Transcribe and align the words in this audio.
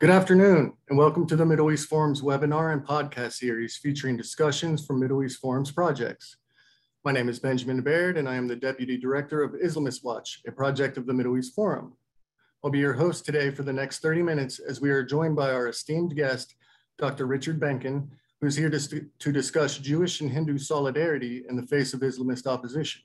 Good 0.00 0.08
afternoon, 0.08 0.72
and 0.88 0.96
welcome 0.96 1.26
to 1.26 1.36
the 1.36 1.44
Middle 1.44 1.70
East 1.70 1.86
Forum's 1.86 2.22
webinar 2.22 2.72
and 2.72 2.82
podcast 2.82 3.32
series 3.32 3.76
featuring 3.76 4.16
discussions 4.16 4.86
from 4.86 4.98
Middle 4.98 5.22
East 5.22 5.42
Forum's 5.42 5.70
projects. 5.70 6.38
My 7.04 7.12
name 7.12 7.28
is 7.28 7.38
Benjamin 7.38 7.82
Baird, 7.82 8.16
and 8.16 8.26
I 8.26 8.36
am 8.36 8.48
the 8.48 8.56
Deputy 8.56 8.96
Director 8.96 9.42
of 9.42 9.52
Islamist 9.52 10.02
Watch, 10.02 10.40
a 10.46 10.52
project 10.52 10.96
of 10.96 11.04
the 11.04 11.12
Middle 11.12 11.36
East 11.36 11.54
Forum. 11.54 11.98
I'll 12.64 12.70
be 12.70 12.78
your 12.78 12.94
host 12.94 13.26
today 13.26 13.50
for 13.50 13.62
the 13.62 13.74
next 13.74 13.98
30 13.98 14.22
minutes 14.22 14.58
as 14.58 14.80
we 14.80 14.88
are 14.88 15.04
joined 15.04 15.36
by 15.36 15.52
our 15.52 15.68
esteemed 15.68 16.16
guest, 16.16 16.54
Dr. 16.96 17.26
Richard 17.26 17.60
Benkin, 17.60 18.08
who's 18.40 18.56
here 18.56 18.70
to, 18.70 19.06
to 19.18 19.32
discuss 19.32 19.76
Jewish 19.76 20.22
and 20.22 20.30
Hindu 20.30 20.56
solidarity 20.56 21.44
in 21.46 21.56
the 21.56 21.66
face 21.66 21.92
of 21.92 22.00
Islamist 22.00 22.46
opposition. 22.46 23.02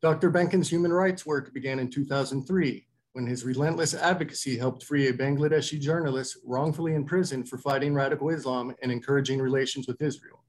Dr. 0.00 0.30
Benkin's 0.30 0.70
human 0.70 0.94
rights 0.94 1.26
work 1.26 1.52
began 1.52 1.78
in 1.78 1.90
2003 1.90 2.86
when 3.12 3.26
his 3.26 3.44
relentless 3.44 3.94
advocacy 3.94 4.56
helped 4.56 4.84
free 4.84 5.08
a 5.08 5.12
Bangladeshi 5.12 5.80
journalist 5.80 6.38
wrongfully 6.44 6.94
imprisoned 6.94 7.48
for 7.48 7.58
fighting 7.58 7.94
radical 7.94 8.30
Islam 8.30 8.74
and 8.82 8.92
encouraging 8.92 9.40
relations 9.40 9.88
with 9.88 10.00
Israel. 10.00 10.44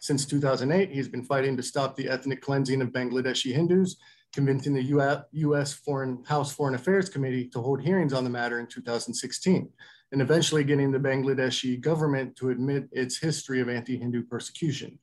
Since 0.00 0.26
2008, 0.26 0.90
he's 0.90 1.08
been 1.08 1.24
fighting 1.24 1.56
to 1.56 1.62
stop 1.62 1.96
the 1.96 2.08
ethnic 2.08 2.40
cleansing 2.40 2.80
of 2.82 2.90
Bangladeshi 2.90 3.52
Hindus, 3.52 3.96
convincing 4.32 4.74
the 4.74 5.24
US 5.32 5.72
Foreign 5.72 6.22
House 6.24 6.52
Foreign 6.52 6.76
Affairs 6.76 7.08
Committee 7.08 7.48
to 7.48 7.60
hold 7.60 7.82
hearings 7.82 8.12
on 8.12 8.22
the 8.22 8.30
matter 8.30 8.60
in 8.60 8.68
2016, 8.68 9.68
and 10.12 10.22
eventually 10.22 10.62
getting 10.62 10.92
the 10.92 10.98
Bangladeshi 10.98 11.80
government 11.80 12.36
to 12.36 12.50
admit 12.50 12.88
its 12.92 13.18
history 13.18 13.60
of 13.60 13.68
anti-Hindu 13.68 14.22
persecution. 14.24 14.98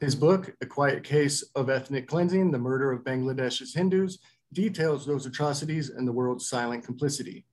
His 0.00 0.14
book, 0.14 0.54
A 0.62 0.66
Quiet 0.66 1.04
Case 1.04 1.42
of 1.54 1.68
Ethnic 1.68 2.08
Cleansing, 2.08 2.50
The 2.50 2.58
Murder 2.58 2.92
of 2.92 3.04
Bangladesh's 3.04 3.74
Hindus, 3.74 4.18
details 4.52 5.06
those 5.06 5.26
atrocities 5.26 5.90
and 5.90 6.06
the 6.06 6.12
world's 6.12 6.48
silent 6.48 6.84
complicity. 6.84 7.44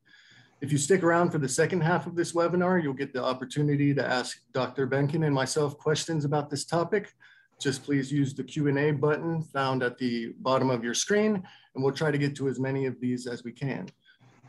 If 0.62 0.72
you 0.72 0.78
stick 0.78 1.04
around 1.04 1.32
for 1.32 1.38
the 1.38 1.50
second 1.50 1.82
half 1.82 2.08
of 2.08 2.16
this 2.16 2.34
webinar, 2.34 2.82
you'll 2.82 2.94
get 2.94 3.14
the 3.14 3.24
opportunity 3.24 3.94
to 3.94 4.06
ask 4.06 4.40
Dr. 4.54 4.88
Benkin 4.88 5.26
and 5.26 5.34
myself 5.34 5.78
questions 5.78 6.26
about 6.26 6.50
this 6.50 6.66
topic. 6.66 7.14
Just 7.62 7.84
please 7.84 8.12
use 8.12 8.34
the 8.34 8.44
Q&A 8.44 8.92
button 8.92 9.44
found 9.44 9.84
at 9.84 9.98
the 9.98 10.34
bottom 10.40 10.70
of 10.70 10.84
your 10.84 10.94
screen, 10.94 11.36
and 11.76 11.84
we'll 11.84 11.94
try 11.94 12.10
to 12.10 12.18
get 12.18 12.36
to 12.38 12.48
as 12.48 12.60
many 12.60 12.86
of 12.86 13.00
these 13.00 13.28
as 13.28 13.44
we 13.44 13.52
can. 13.52 13.88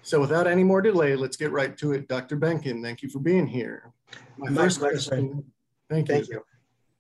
So 0.03 0.21
without 0.21 0.47
any 0.47 0.65
more 0.65 0.81
delay, 0.81 1.15
let's 1.17 1.37
get 1.37 1.51
right 1.51 1.77
to 1.79 1.93
it. 1.93 2.09
Dr. 2.09 2.37
Benkin, 2.37 2.83
thank 2.83 3.03
you 3.03 3.11
for 3.11 3.19
being 3.19 3.47
here. 3.47 3.93
My, 4.39 4.49
My 4.49 4.63
first 4.63 4.81
question, 4.81 5.45
thank 5.91 6.09
you. 6.09 6.15
Thank 6.15 6.29
you. 6.29 6.43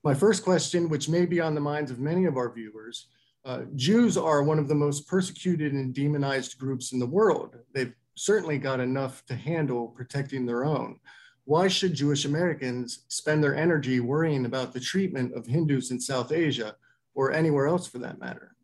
My 0.04 0.14
first 0.14 0.44
question, 0.44 0.88
which 0.88 1.08
may 1.08 1.24
be 1.24 1.40
on 1.40 1.54
the 1.54 1.60
minds 1.60 1.90
of 1.90 1.98
many 1.98 2.26
of 2.26 2.36
our 2.36 2.50
viewers, 2.50 3.08
uh, 3.44 3.62
Jews 3.74 4.16
are 4.16 4.42
one 4.42 4.58
of 4.58 4.68
the 4.68 4.74
most 4.74 5.06
persecuted 5.06 5.72
and 5.72 5.94
demonized 5.94 6.58
groups 6.58 6.92
in 6.92 6.98
the 6.98 7.06
world. 7.06 7.56
They've 7.72 7.94
certainly 8.14 8.58
got 8.58 8.80
enough 8.80 9.24
to 9.26 9.34
handle 9.34 9.88
protecting 9.88 10.44
their 10.44 10.64
own. 10.64 10.98
Why 11.44 11.68
should 11.68 11.94
Jewish 11.94 12.24
Americans 12.24 13.04
spend 13.08 13.42
their 13.42 13.56
energy 13.56 14.00
worrying 14.00 14.44
about 14.44 14.72
the 14.72 14.80
treatment 14.80 15.32
of 15.34 15.46
Hindus 15.46 15.90
in 15.90 16.00
South 16.00 16.30
Asia 16.30 16.76
or 17.14 17.32
anywhere 17.32 17.66
else 17.66 17.86
for 17.86 17.98
that 17.98 18.20
matter? 18.20 18.54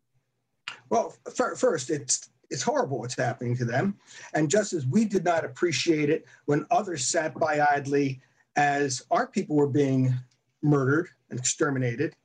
Well, 0.89 1.15
first, 1.57 1.89
it's 1.89 2.29
it's 2.51 2.61
horrible 2.61 2.99
what's 2.99 3.17
happening 3.17 3.57
to 3.57 3.65
them. 3.65 3.97
And 4.35 4.51
just 4.51 4.71
as 4.73 4.85
we 4.85 5.05
did 5.05 5.23
not 5.23 5.43
appreciate 5.43 6.11
it 6.11 6.25
when 6.45 6.67
others 6.69 7.07
sat 7.07 7.33
by 7.33 7.59
idly 7.71 8.21
as 8.55 9.01
our 9.09 9.25
people 9.25 9.55
were 9.55 9.67
being 9.67 10.13
murdered 10.61 11.09
and 11.31 11.39
exterminated, 11.39 12.15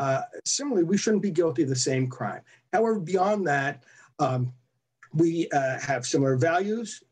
uh, 0.00 0.22
similarly, 0.46 0.82
we 0.82 0.96
shouldn't 0.96 1.22
be 1.22 1.30
guilty 1.30 1.62
of 1.62 1.68
the 1.68 1.76
same 1.76 2.08
crime. 2.08 2.40
However, 2.72 2.98
beyond 2.98 3.46
that, 3.46 3.84
um, 4.18 4.50
we 5.12 5.46
uh, 5.50 5.78
have 5.78 6.06
similar 6.06 6.36
values 6.36 7.02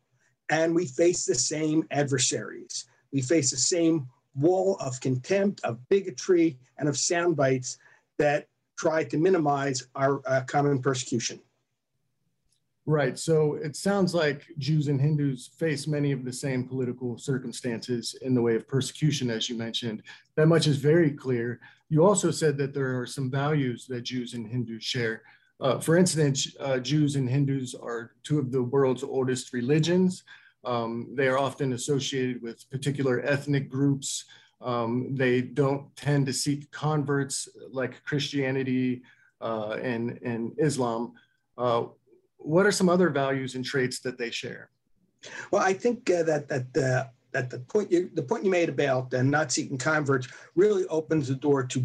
and 0.49 0.75
we 0.75 0.87
face 0.87 1.27
the 1.27 1.35
same 1.35 1.87
adversaries. 1.91 2.87
We 3.13 3.21
face 3.21 3.51
the 3.51 3.59
same 3.59 4.09
wall 4.35 4.79
of 4.81 5.01
contempt, 5.01 5.61
of 5.65 5.87
bigotry, 5.91 6.59
and 6.79 6.89
of 6.89 6.97
sound 6.97 7.37
bites 7.37 7.77
that 8.19 8.49
try 8.79 9.05
to 9.05 9.19
minimize 9.19 9.87
our 9.95 10.23
uh, 10.27 10.43
common 10.47 10.81
persecution. 10.81 11.41
Right. 12.89 13.19
So 13.19 13.57
it 13.57 13.77
sounds 13.77 14.15
like 14.15 14.47
Jews 14.57 14.89
and 14.89 14.99
Hindus 14.99 15.51
face 15.59 15.87
many 15.87 16.11
of 16.11 16.25
the 16.25 16.33
same 16.33 16.67
political 16.67 17.19
circumstances 17.19 18.17
in 18.23 18.35
the 18.35 18.41
way 18.41 18.57
of 18.57 18.67
persecution, 18.67 19.29
as 19.29 19.47
you 19.47 19.59
mentioned. 19.59 20.03
That 20.37 20.47
much 20.47 20.67
is 20.67 20.79
very 20.79 21.11
clear. 21.11 21.61
You 21.91 22.07
also 22.07 22.31
said 22.31 22.57
that 22.57 22.73
there 22.73 22.99
are 22.99 23.05
some 23.05 23.31
values 23.31 23.85
that 23.89 24.05
Jews 24.05 24.33
and 24.33 24.49
Hindus 24.49 24.83
share. 24.83 25.21
Uh, 25.61 25.79
for 25.79 25.99
instance, 25.99 26.57
uh, 26.61 26.79
Jews 26.79 27.17
and 27.17 27.29
Hindus 27.29 27.75
are 27.75 28.13
two 28.23 28.39
of 28.39 28.51
the 28.51 28.63
world's 28.63 29.03
oldest 29.03 29.53
religions. 29.53 30.25
Um, 30.65 31.09
they 31.13 31.29
are 31.29 31.39
often 31.39 31.75
associated 31.75 32.41
with 32.41 32.71
particular 32.71 33.21
ethnic 33.21 33.69
groups. 33.69 34.25
Um, 34.63 35.15
they 35.15 35.43
don't 35.43 35.95
tend 35.95 36.25
to 36.25 36.33
seek 36.33 36.71
converts 36.71 37.51
like 37.71 38.03
Christianity 38.05 39.03
uh, 39.43 39.77
and, 39.83 40.19
and 40.23 40.55
Islam. 40.57 41.13
Uh, 41.59 41.89
what 42.39 42.67
are 42.67 42.73
some 42.73 42.89
other 42.89 43.11
values 43.11 43.55
and 43.55 43.65
traits 43.65 44.01
that 44.01 44.17
they 44.17 44.31
share? 44.31 44.71
Well, 45.51 45.63
I 45.63 45.73
think 45.73 46.09
uh, 46.11 46.23
that 46.25 46.49
that 46.49 46.77
uh, 46.77 47.09
that 47.33 47.51
the 47.51 47.61
point 47.61 47.91
you 47.91 48.11
the 48.15 48.23
point 48.23 48.45
you 48.45 48.51
made 48.51 48.69
about 48.69 49.13
uh, 49.13 49.23
not 49.23 49.53
seeking 49.53 49.79
converts 49.79 50.29
really 50.55 50.87
opens 50.87 51.29
the 51.29 51.35
door 51.35 51.65
to 51.65 51.85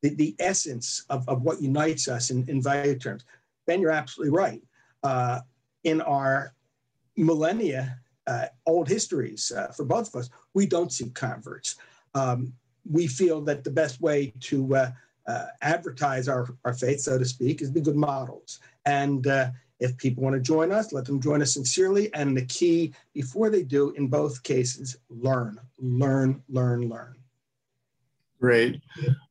the, 0.00 0.10
the 0.14 0.36
essence 0.38 1.04
of, 1.10 1.28
of 1.28 1.42
what 1.42 1.60
unites 1.60 2.08
us 2.08 2.30
in, 2.30 2.48
in 2.48 2.62
value 2.62 2.96
terms. 2.96 3.24
Ben, 3.66 3.80
you're 3.80 3.90
absolutely 3.90 4.36
right. 4.36 4.62
Uh, 5.02 5.40
in 5.84 6.00
our 6.02 6.54
millennia, 7.16 7.98
uh, 8.26 8.46
old 8.66 8.88
histories 8.88 9.50
uh, 9.50 9.72
for 9.76 9.84
both 9.84 10.08
of 10.08 10.20
us, 10.20 10.30
we 10.54 10.66
don't 10.66 10.92
seek 10.92 11.14
converts. 11.14 11.76
Um, 12.14 12.52
we 12.88 13.06
feel 13.08 13.40
that 13.42 13.64
the 13.64 13.70
best 13.70 14.00
way 14.00 14.32
to 14.40 14.92
advertise 15.60 16.28
our, 16.28 16.48
our 16.64 16.72
faith, 16.72 17.00
so 17.00 17.18
to 17.18 17.24
speak, 17.24 17.60
is 17.60 17.70
be 17.70 17.80
good 17.80 17.96
models. 17.96 18.60
And 18.86 19.26
if 19.80 19.96
people 19.96 20.22
want 20.22 20.34
to 20.34 20.40
join 20.40 20.72
us, 20.72 20.92
let 20.92 21.04
them 21.04 21.20
join 21.20 21.42
us 21.42 21.54
sincerely. 21.54 22.12
And 22.14 22.36
the 22.36 22.46
key 22.46 22.94
before 23.14 23.50
they 23.50 23.62
do, 23.62 23.90
in 23.90 24.08
both 24.08 24.42
cases, 24.42 24.96
learn, 25.08 25.58
learn, 25.78 26.42
learn, 26.48 26.88
learn. 26.88 27.14
Great. 28.40 28.80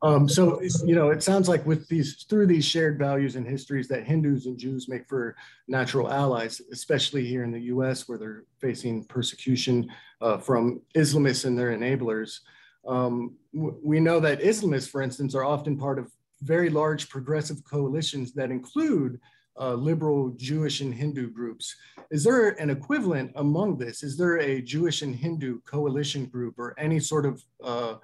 Um, 0.02 0.28
so, 0.28 0.62
you 0.84 0.94
know, 0.94 1.12
it 1.12 1.24
sounds 1.24 1.48
like 1.48 1.66
with 1.66 1.88
these, 1.88 2.26
through 2.30 2.48
these 2.48 2.66
shared 2.66 3.00
values 3.00 3.38
and 3.38 3.48
histories 3.48 3.88
that 3.88 4.04
Hindus 4.04 4.48
and 4.48 4.58
Jews 4.58 4.90
make 4.90 5.08
for 5.08 5.36
natural 5.70 6.12
allies, 6.12 6.62
especially 6.74 7.26
here 7.26 7.44
in 7.44 7.52
the 7.52 7.62
US 7.62 8.10
where 8.10 8.18
they're 8.18 8.44
facing 8.60 9.06
persecution 9.06 9.90
uh, 10.20 10.38
from 10.38 10.82
Islamists 10.94 11.46
and 11.46 11.58
their 11.58 11.72
enablers. 11.72 12.40
Um, 12.86 13.36
we 13.54 14.02
know 14.02 14.20
that 14.20 14.42
Islamists, 14.42 14.90
for 14.90 15.02
instance, 15.02 15.36
are 15.36 15.46
often 15.46 15.78
part 15.78 16.00
of 16.00 16.12
very 16.42 16.70
large 16.70 17.10
progressive 17.10 17.64
coalitions 17.64 18.34
that 18.34 18.52
include 18.52 19.20
uh, 19.60 19.74
liberal 19.74 20.30
Jewish 20.38 20.82
and 20.82 20.94
Hindu 20.94 21.32
groups. 21.32 21.76
Is 22.10 22.24
there 22.24 22.50
an 22.62 22.70
equivalent 22.70 23.32
among 23.36 23.78
this? 23.78 24.04
Is 24.04 24.18
there 24.18 24.40
a 24.40 24.62
Jewish 24.62 25.02
and 25.02 25.16
Hindu 25.16 25.60
coalition 25.62 26.26
group 26.26 26.56
or 26.58 26.74
any 26.80 27.00
sort 27.00 27.26
of 27.26 27.44
uh, 27.64 27.96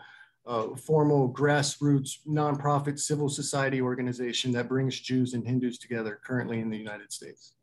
uh, 0.45 0.75
formal 0.75 1.31
grassroots 1.31 2.17
nonprofit 2.27 2.99
civil 2.99 3.29
society 3.29 3.81
organization 3.81 4.51
that 4.51 4.67
brings 4.67 4.99
Jews 4.99 5.33
and 5.33 5.45
Hindus 5.45 5.77
together 5.77 6.19
currently 6.23 6.59
in 6.59 6.69
the 6.69 6.77
United 6.77 7.13
States? 7.13 7.53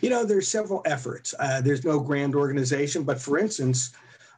You 0.00 0.10
know, 0.10 0.24
there's 0.24 0.46
several 0.46 0.82
efforts. 0.84 1.34
Uh, 1.38 1.60
there's 1.60 1.84
no 1.84 1.98
grand 1.98 2.34
organization, 2.34 3.02
but 3.02 3.20
for 3.20 3.38
instance, 3.38 3.92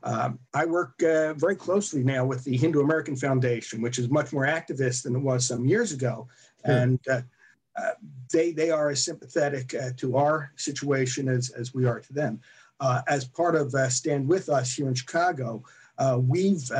um, 0.05 0.39
I 0.53 0.67
work 0.67 1.03
uh, 1.03 1.35
very 1.35 1.57
closely 1.57 2.05
now 2.05 2.25
with 2.25 2.45
the 2.45 2.57
Hindu 2.57 2.81
American 2.81 3.17
Foundation, 3.17 3.81
which 3.81 3.99
is 3.99 4.11
much 4.11 4.33
more 4.33 4.47
activist 4.47 5.03
than 5.03 5.17
it 5.17 5.21
was 5.21 5.47
some 5.47 5.65
years 5.65 5.93
ago. 5.93 6.29
And 6.65 6.99
uh, 7.09 7.23
uh, 7.77 7.93
they 8.33 8.53
they 8.53 8.71
are 8.71 8.91
as 8.91 9.05
sympathetic 9.05 9.75
uh, 9.75 9.91
to 9.97 10.17
our 10.17 10.53
situation 10.57 11.29
as 11.29 11.51
as 11.51 11.75
we 11.75 11.87
are 11.87 12.01
to 12.01 12.13
them. 12.13 12.41
Uh, 12.81 13.03
as 13.09 13.25
part 13.25 13.55
of 13.55 13.75
uh, 13.75 13.89
Stand 13.89 14.29
with 14.29 14.49
Us 14.49 14.75
here 14.75 14.89
in 14.89 14.95
Chicago, 14.95 15.63
uh, 15.99 16.21
we've 16.21 16.71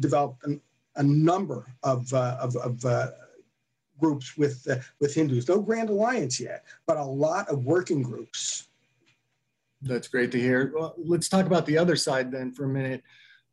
developed 0.00 0.44
an, 0.44 0.60
a 0.96 1.02
number 1.02 1.66
of 1.82 2.12
of, 2.12 2.56
of 2.56 3.12
groups 4.00 4.36
with 4.36 4.66
with 5.00 5.14
Hindus. 5.14 5.48
No 5.48 5.60
grand 5.60 5.90
alliance 5.90 6.40
yet, 6.40 6.64
but 6.86 6.96
a 6.96 7.04
lot 7.04 7.48
of 7.48 7.64
working 7.64 8.02
groups. 8.02 8.68
That's 9.82 10.08
great 10.08 10.32
to 10.32 10.40
hear. 10.40 10.72
Well, 10.74 10.94
let's 10.96 11.28
talk 11.28 11.46
about 11.46 11.66
the 11.66 11.76
other 11.76 11.94
side 11.94 12.32
then 12.32 12.52
for 12.52 12.64
a 12.64 12.68
minute. 12.68 13.02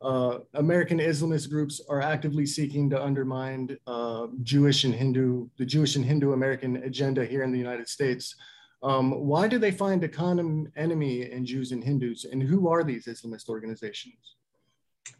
Uh, 0.01 0.39
American 0.55 0.97
Islamist 0.97 1.49
groups 1.49 1.79
are 1.87 2.01
actively 2.01 2.45
seeking 2.45 2.89
to 2.89 3.01
undermine 3.01 3.77
uh, 3.85 4.27
Jewish 4.41 4.83
and 4.83 4.95
Hindu, 4.95 5.47
the 5.57 5.65
Jewish 5.65 5.95
and 5.95 6.03
Hindu 6.03 6.33
American 6.33 6.77
agenda 6.77 7.23
here 7.23 7.43
in 7.43 7.51
the 7.51 7.57
United 7.57 7.87
States. 7.87 8.35
Um, 8.81 9.11
why 9.11 9.47
do 9.47 9.59
they 9.59 9.69
find 9.69 10.03
a 10.03 10.07
common 10.07 10.71
enemy 10.75 11.31
in 11.31 11.45
Jews 11.45 11.71
and 11.71 11.83
Hindus, 11.83 12.25
and 12.25 12.41
who 12.41 12.67
are 12.67 12.83
these 12.83 13.05
Islamist 13.05 13.47
organizations? 13.47 14.35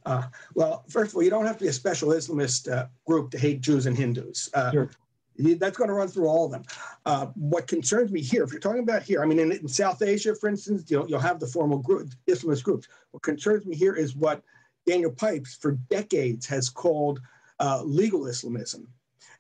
Uh, 0.05 0.23
well, 0.55 0.83
first 0.89 1.11
of 1.11 1.15
all, 1.15 1.23
you 1.23 1.29
don't 1.29 1.45
have 1.45 1.57
to 1.57 1.65
be 1.65 1.69
a 1.69 1.73
special 1.73 2.09
Islamist 2.09 2.71
uh, 2.71 2.87
group 3.05 3.29
to 3.31 3.37
hate 3.37 3.61
Jews 3.61 3.85
and 3.85 3.95
Hindus. 3.95 4.49
Uh, 4.55 4.71
sure. 4.71 4.91
That's 5.37 5.77
going 5.77 5.87
to 5.89 5.93
run 5.93 6.07
through 6.07 6.27
all 6.27 6.45
of 6.45 6.51
them. 6.51 6.63
Uh, 7.05 7.27
what 7.35 7.67
concerns 7.67 8.11
me 8.11 8.21
here, 8.21 8.43
if 8.43 8.51
you're 8.51 8.59
talking 8.59 8.83
about 8.83 9.03
here, 9.03 9.21
I 9.21 9.25
mean, 9.25 9.39
in, 9.39 9.51
in 9.51 9.67
South 9.67 10.01
Asia, 10.01 10.35
for 10.35 10.49
instance, 10.49 10.89
you'll, 10.89 11.07
you'll 11.09 11.19
have 11.19 11.39
the 11.39 11.47
formal 11.47 11.77
group, 11.77 12.09
Islamist 12.27 12.63
groups. 12.63 12.87
What 13.11 13.23
concerns 13.23 13.65
me 13.65 13.75
here 13.75 13.93
is 13.93 14.15
what 14.15 14.43
Daniel 14.85 15.11
Pipes, 15.11 15.55
for 15.55 15.73
decades, 15.89 16.45
has 16.47 16.69
called 16.69 17.19
uh, 17.59 17.81
legal 17.83 18.27
Islamism. 18.27 18.87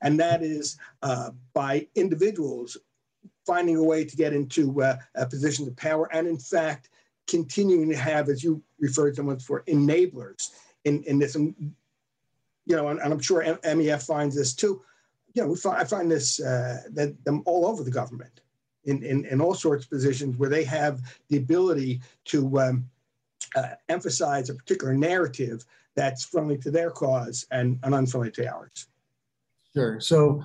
And 0.01 0.19
that 0.19 0.41
is 0.41 0.77
uh, 1.01 1.31
by 1.53 1.87
individuals 1.95 2.77
finding 3.45 3.77
a 3.77 3.83
way 3.83 4.03
to 4.05 4.15
get 4.15 4.33
into 4.33 4.81
uh, 4.81 4.97
positions 5.29 5.67
of 5.67 5.75
power 5.75 6.11
and, 6.13 6.27
in 6.27 6.37
fact, 6.37 6.89
continuing 7.27 7.89
to 7.89 7.95
have, 7.95 8.29
as 8.29 8.43
you 8.43 8.61
referred 8.79 9.15
to 9.15 9.23
them 9.23 9.39
for, 9.39 9.63
enablers 9.63 10.49
in, 10.85 11.03
in 11.03 11.19
this. 11.19 11.35
And, 11.35 11.55
you 12.65 12.75
know, 12.75 12.89
and, 12.89 12.99
and 12.99 13.13
I'm 13.13 13.19
sure 13.19 13.43
MEF 13.43 14.05
finds 14.05 14.35
this 14.35 14.53
too 14.53 14.81
you 15.33 15.41
know, 15.41 15.49
we 15.49 15.55
find, 15.55 15.77
I 15.77 15.83
find 15.83 16.11
this 16.11 16.39
uh, 16.39 16.81
that 16.91 17.23
them 17.23 17.43
all 17.45 17.65
over 17.65 17.83
the 17.83 17.91
government 17.91 18.41
in, 18.85 19.03
in, 19.03 19.25
in 19.25 19.41
all 19.41 19.53
sorts 19.53 19.85
of 19.85 19.89
positions 19.89 20.37
where 20.37 20.49
they 20.49 20.63
have 20.63 21.01
the 21.29 21.37
ability 21.37 22.01
to 22.25 22.59
um, 22.59 22.89
uh, 23.55 23.75
emphasize 23.89 24.49
a 24.49 24.55
particular 24.55 24.93
narrative 24.93 25.65
that's 25.95 26.23
friendly 26.23 26.57
to 26.57 26.71
their 26.71 26.91
cause 26.91 27.45
and, 27.51 27.79
and 27.83 27.93
unfriendly 27.93 28.31
to 28.31 28.47
ours. 28.47 28.87
Sure. 29.73 29.99
So, 29.99 30.43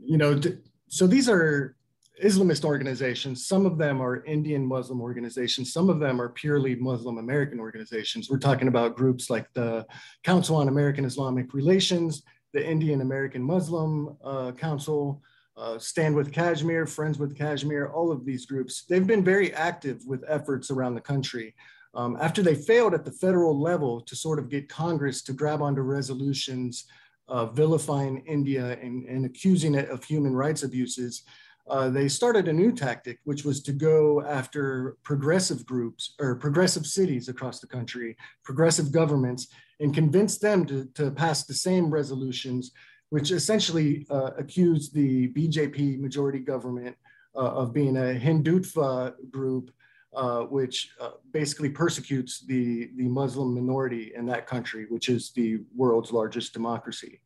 you 0.00 0.18
know, 0.18 0.40
so 0.88 1.06
these 1.06 1.28
are 1.28 1.76
Islamist 2.22 2.64
organizations. 2.64 3.46
Some 3.46 3.64
of 3.64 3.78
them 3.78 4.00
are 4.02 4.24
Indian 4.24 4.66
Muslim 4.66 5.00
organizations. 5.00 5.72
Some 5.72 5.88
of 5.88 6.00
them 6.00 6.20
are 6.20 6.28
purely 6.30 6.74
Muslim 6.74 7.18
American 7.18 7.60
organizations. 7.60 8.28
We're 8.28 8.38
talking 8.38 8.68
about 8.68 8.96
groups 8.96 9.30
like 9.30 9.52
the 9.54 9.86
Council 10.24 10.56
on 10.56 10.68
American 10.68 11.04
Islamic 11.04 11.54
Relations, 11.54 12.22
the 12.52 12.66
Indian 12.66 13.02
American 13.02 13.42
Muslim 13.42 14.16
uh, 14.24 14.52
Council, 14.52 15.22
uh, 15.58 15.78
Stand 15.78 16.14
with 16.14 16.32
Kashmir, 16.32 16.86
Friends 16.86 17.18
with 17.18 17.36
Kashmir, 17.36 17.88
all 17.88 18.12
of 18.12 18.24
these 18.24 18.46
groups, 18.46 18.84
they've 18.88 19.06
been 19.06 19.24
very 19.24 19.52
active 19.54 20.06
with 20.06 20.24
efforts 20.28 20.70
around 20.70 20.94
the 20.94 21.00
country. 21.00 21.54
Um, 21.98 22.16
after 22.20 22.42
they 22.44 22.54
failed 22.54 22.94
at 22.94 23.04
the 23.04 23.10
federal 23.10 23.60
level 23.60 24.00
to 24.02 24.14
sort 24.14 24.38
of 24.38 24.48
get 24.48 24.68
Congress 24.68 25.20
to 25.22 25.32
grab 25.32 25.60
onto 25.60 25.80
resolutions 25.80 26.84
uh, 27.26 27.46
vilifying 27.46 28.24
India 28.24 28.78
and, 28.80 29.04
and, 29.06 29.26
accusing 29.26 29.74
it 29.74 29.88
of 29.90 30.04
human 30.04 30.32
rights 30.32 30.62
abuses, 30.62 31.24
uh, 31.68 31.88
they 31.90 32.08
started 32.08 32.46
a 32.46 32.52
new 32.52 32.70
tactic, 32.70 33.18
which 33.24 33.44
was 33.44 33.60
to 33.64 33.72
go 33.72 34.22
after 34.22 34.96
progressive 35.02 35.66
groups 35.66 36.14
or 36.20 36.36
progressive 36.36 36.86
cities 36.86 37.28
across 37.28 37.58
the 37.58 37.66
country, 37.66 38.16
progressive 38.44 38.92
governments, 38.92 39.48
and 39.80 39.92
convince 39.92 40.38
them 40.38 40.64
to, 40.66 40.86
to 40.94 41.10
pass 41.10 41.44
the 41.44 41.52
same 41.52 41.90
resolutions, 41.90 42.70
which 43.10 43.32
essentially 43.32 44.06
uh, 44.08 44.30
accuse 44.38 44.88
the 44.90 45.32
BJP 45.32 45.98
majority 45.98 46.38
government 46.38 46.96
uh, 47.34 47.40
of 47.40 47.74
being 47.74 47.96
a 47.96 48.18
Hindutva 48.18 49.14
group, 49.32 49.72
uh, 50.14 50.40
which 50.42 50.90
uh, 51.00 51.10
basically 51.32 51.68
persecutes 51.68 52.40
the, 52.40 52.90
the 52.96 53.04
Muslim 53.08 53.54
minority 53.54 54.12
in 54.16 54.26
that 54.26 54.46
country, 54.46 54.86
which 54.88 55.08
is 55.08 55.30
the 55.32 55.60
world's 55.76 56.12
largest 56.12 56.52
democracy. 56.52 57.20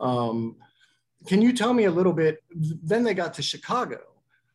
Um, 0.00 0.56
can 1.26 1.40
you 1.40 1.52
tell 1.52 1.72
me 1.72 1.84
a 1.84 1.90
little 1.90 2.12
bit? 2.12 2.42
Then 2.50 3.02
they 3.02 3.14
got 3.14 3.34
to 3.34 3.42
Chicago, 3.42 4.00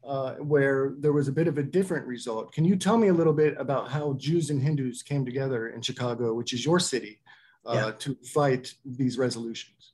uh, 0.04 0.36
where 0.36 0.94
there 1.00 1.12
was 1.12 1.28
a 1.28 1.32
bit 1.32 1.48
of 1.48 1.58
a 1.58 1.64
different 1.64 2.06
result. 2.06 2.54
Can 2.54 2.66
you 2.66 2.76
tell 2.76 2.98
me 2.98 3.08
a 3.08 3.14
little 3.14 3.34
bit 3.34 3.56
about 3.58 3.90
how 3.90 4.14
Jews 4.14 4.52
and 4.52 4.62
Hindus 4.62 5.02
came 5.02 5.26
together 5.26 5.70
in 5.70 5.82
Chicago, 5.82 6.34
which 6.34 6.54
is 6.54 6.64
your 6.64 6.80
city, 6.80 7.20
uh, 7.66 7.74
yeah. 7.74 7.92
to 8.00 8.16
fight 8.24 8.74
these 8.86 9.18
resolutions? 9.18 9.94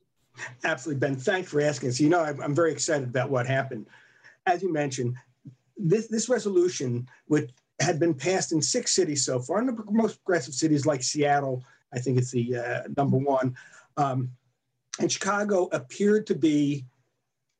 Absolutely, 0.63 0.99
Ben. 0.99 1.15
Thanks 1.15 1.49
for 1.49 1.61
asking. 1.61 1.91
So, 1.91 2.03
you 2.03 2.09
know, 2.09 2.21
I'm, 2.21 2.41
I'm 2.41 2.53
very 2.53 2.71
excited 2.71 3.07
about 3.07 3.29
what 3.29 3.47
happened. 3.47 3.87
As 4.45 4.61
you 4.61 4.71
mentioned, 4.71 5.15
this, 5.77 6.07
this 6.07 6.29
resolution, 6.29 7.07
which 7.27 7.49
had 7.79 7.99
been 7.99 8.13
passed 8.13 8.51
in 8.51 8.61
six 8.61 8.93
cities 8.93 9.23
so 9.25 9.39
far, 9.39 9.59
and 9.59 9.69
the 9.69 9.83
most 9.91 10.23
progressive 10.23 10.53
cities 10.53 10.85
like 10.85 11.03
Seattle, 11.03 11.63
I 11.93 11.99
think 11.99 12.17
it's 12.17 12.31
the 12.31 12.55
uh, 12.57 12.83
number 12.97 13.17
one. 13.17 13.55
Um, 13.97 14.31
and 14.99 15.11
Chicago 15.11 15.69
appeared 15.71 16.25
to 16.27 16.35
be 16.35 16.85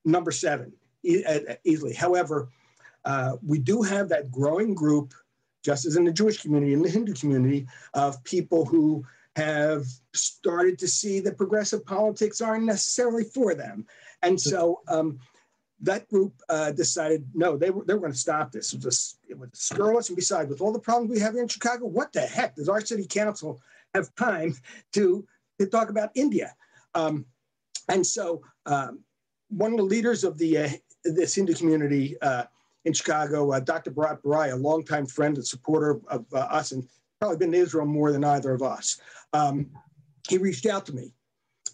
number 0.06 0.32
seven 0.32 0.74
easily. 1.04 1.94
However, 1.94 2.50
uh, 3.06 3.38
we 3.46 3.60
do 3.60 3.82
have 3.84 4.10
that 4.10 4.32
growing 4.32 4.74
group, 4.74 5.14
just 5.64 5.86
as 5.86 5.96
in 5.96 6.04
the 6.04 6.12
Jewish 6.12 6.42
community 6.42 6.74
and 6.74 6.84
the 6.84 6.90
Hindu 6.90 7.14
community, 7.14 7.68
of 7.94 8.24
people 8.24 8.66
who 8.66 9.06
have 9.36 9.86
started 10.14 10.80
to 10.80 10.88
see 10.88 11.20
that 11.20 11.38
progressive 11.38 11.86
politics 11.86 12.42
aren't 12.42 12.66
necessarily 12.66 13.24
for 13.24 13.54
them. 13.54 13.86
And 14.24 14.42
so 14.42 14.82
um, 14.88 15.20
that 15.82 16.08
group 16.10 16.34
uh, 16.50 16.72
decided, 16.72 17.28
no, 17.34 17.56
they 17.58 17.70
were, 17.70 17.84
they 17.86 17.94
were 17.94 18.00
going 18.00 18.12
to 18.12 18.18
stop 18.18 18.52
this. 18.52 18.74
It 18.74 18.84
was, 18.84 19.18
it 19.30 19.38
was 19.38 19.50
scurrilous. 19.54 20.10
And 20.10 20.16
besides, 20.16 20.50
with 20.50 20.62
all 20.62 20.74
the 20.74 20.80
problems 20.80 21.12
we 21.12 21.20
have 21.20 21.34
here 21.34 21.44
in 21.44 21.48
Chicago, 21.48 21.86
what 21.86 22.12
the 22.14 22.22
heck 22.22 22.56
does 22.56 22.70
our 22.70 22.82
city 22.82 23.06
council 23.08 23.62
have 23.94 24.14
time 24.16 24.56
to, 24.94 25.26
to 25.60 25.68
talk 25.68 25.90
about 25.90 26.10
India? 26.16 26.56
Um, 26.96 27.26
and 27.90 28.06
so 28.06 28.42
um, 28.66 29.00
one 29.50 29.72
of 29.72 29.78
the 29.78 29.84
leaders 29.84 30.24
of 30.24 30.38
the 30.38 30.58
uh, 30.58 30.70
this 31.04 31.36
Hindu 31.36 31.54
community 31.54 32.20
uh, 32.22 32.44
in 32.86 32.94
Chicago, 32.94 33.52
uh, 33.52 33.60
Dr. 33.60 33.92
Bharat 33.92 34.22
Barai, 34.22 34.52
a 34.52 34.56
longtime 34.56 35.06
friend 35.06 35.38
and 35.38 35.46
supporter 35.46 36.00
of 36.08 36.26
uh, 36.34 36.40
us, 36.40 36.72
and 36.72 36.88
probably 37.20 37.38
been 37.38 37.52
to 37.52 37.58
Israel 37.58 37.86
more 37.86 38.12
than 38.12 38.24
either 38.24 38.54
of 38.54 38.62
us. 38.62 39.00
Um, 39.34 39.70
he 40.28 40.38
reached 40.38 40.66
out 40.66 40.86
to 40.88 40.96
me 40.96 41.14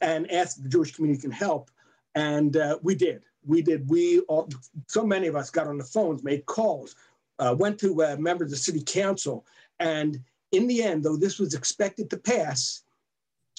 and 0.01 0.29
asked 0.31 0.57
if 0.57 0.63
the 0.63 0.69
Jewish 0.69 0.95
community 0.95 1.21
can 1.21 1.31
help, 1.31 1.71
and 2.15 2.57
uh, 2.57 2.77
we 2.81 2.95
did. 2.95 3.23
We 3.45 3.61
did. 3.61 3.89
We 3.89 4.19
all, 4.21 4.49
so 4.87 5.05
many 5.05 5.27
of 5.27 5.35
us 5.35 5.49
got 5.49 5.67
on 5.67 5.77
the 5.77 5.83
phones, 5.83 6.23
made 6.23 6.45
calls, 6.45 6.95
uh, 7.39 7.55
went 7.57 7.79
to 7.79 8.17
members 8.17 8.47
of 8.47 8.51
the 8.51 8.57
city 8.57 8.81
council, 8.81 9.45
and 9.79 10.19
in 10.51 10.67
the 10.67 10.83
end, 10.83 11.03
though 11.03 11.17
this 11.17 11.39
was 11.39 11.53
expected 11.53 12.09
to 12.11 12.17
pass, 12.17 12.83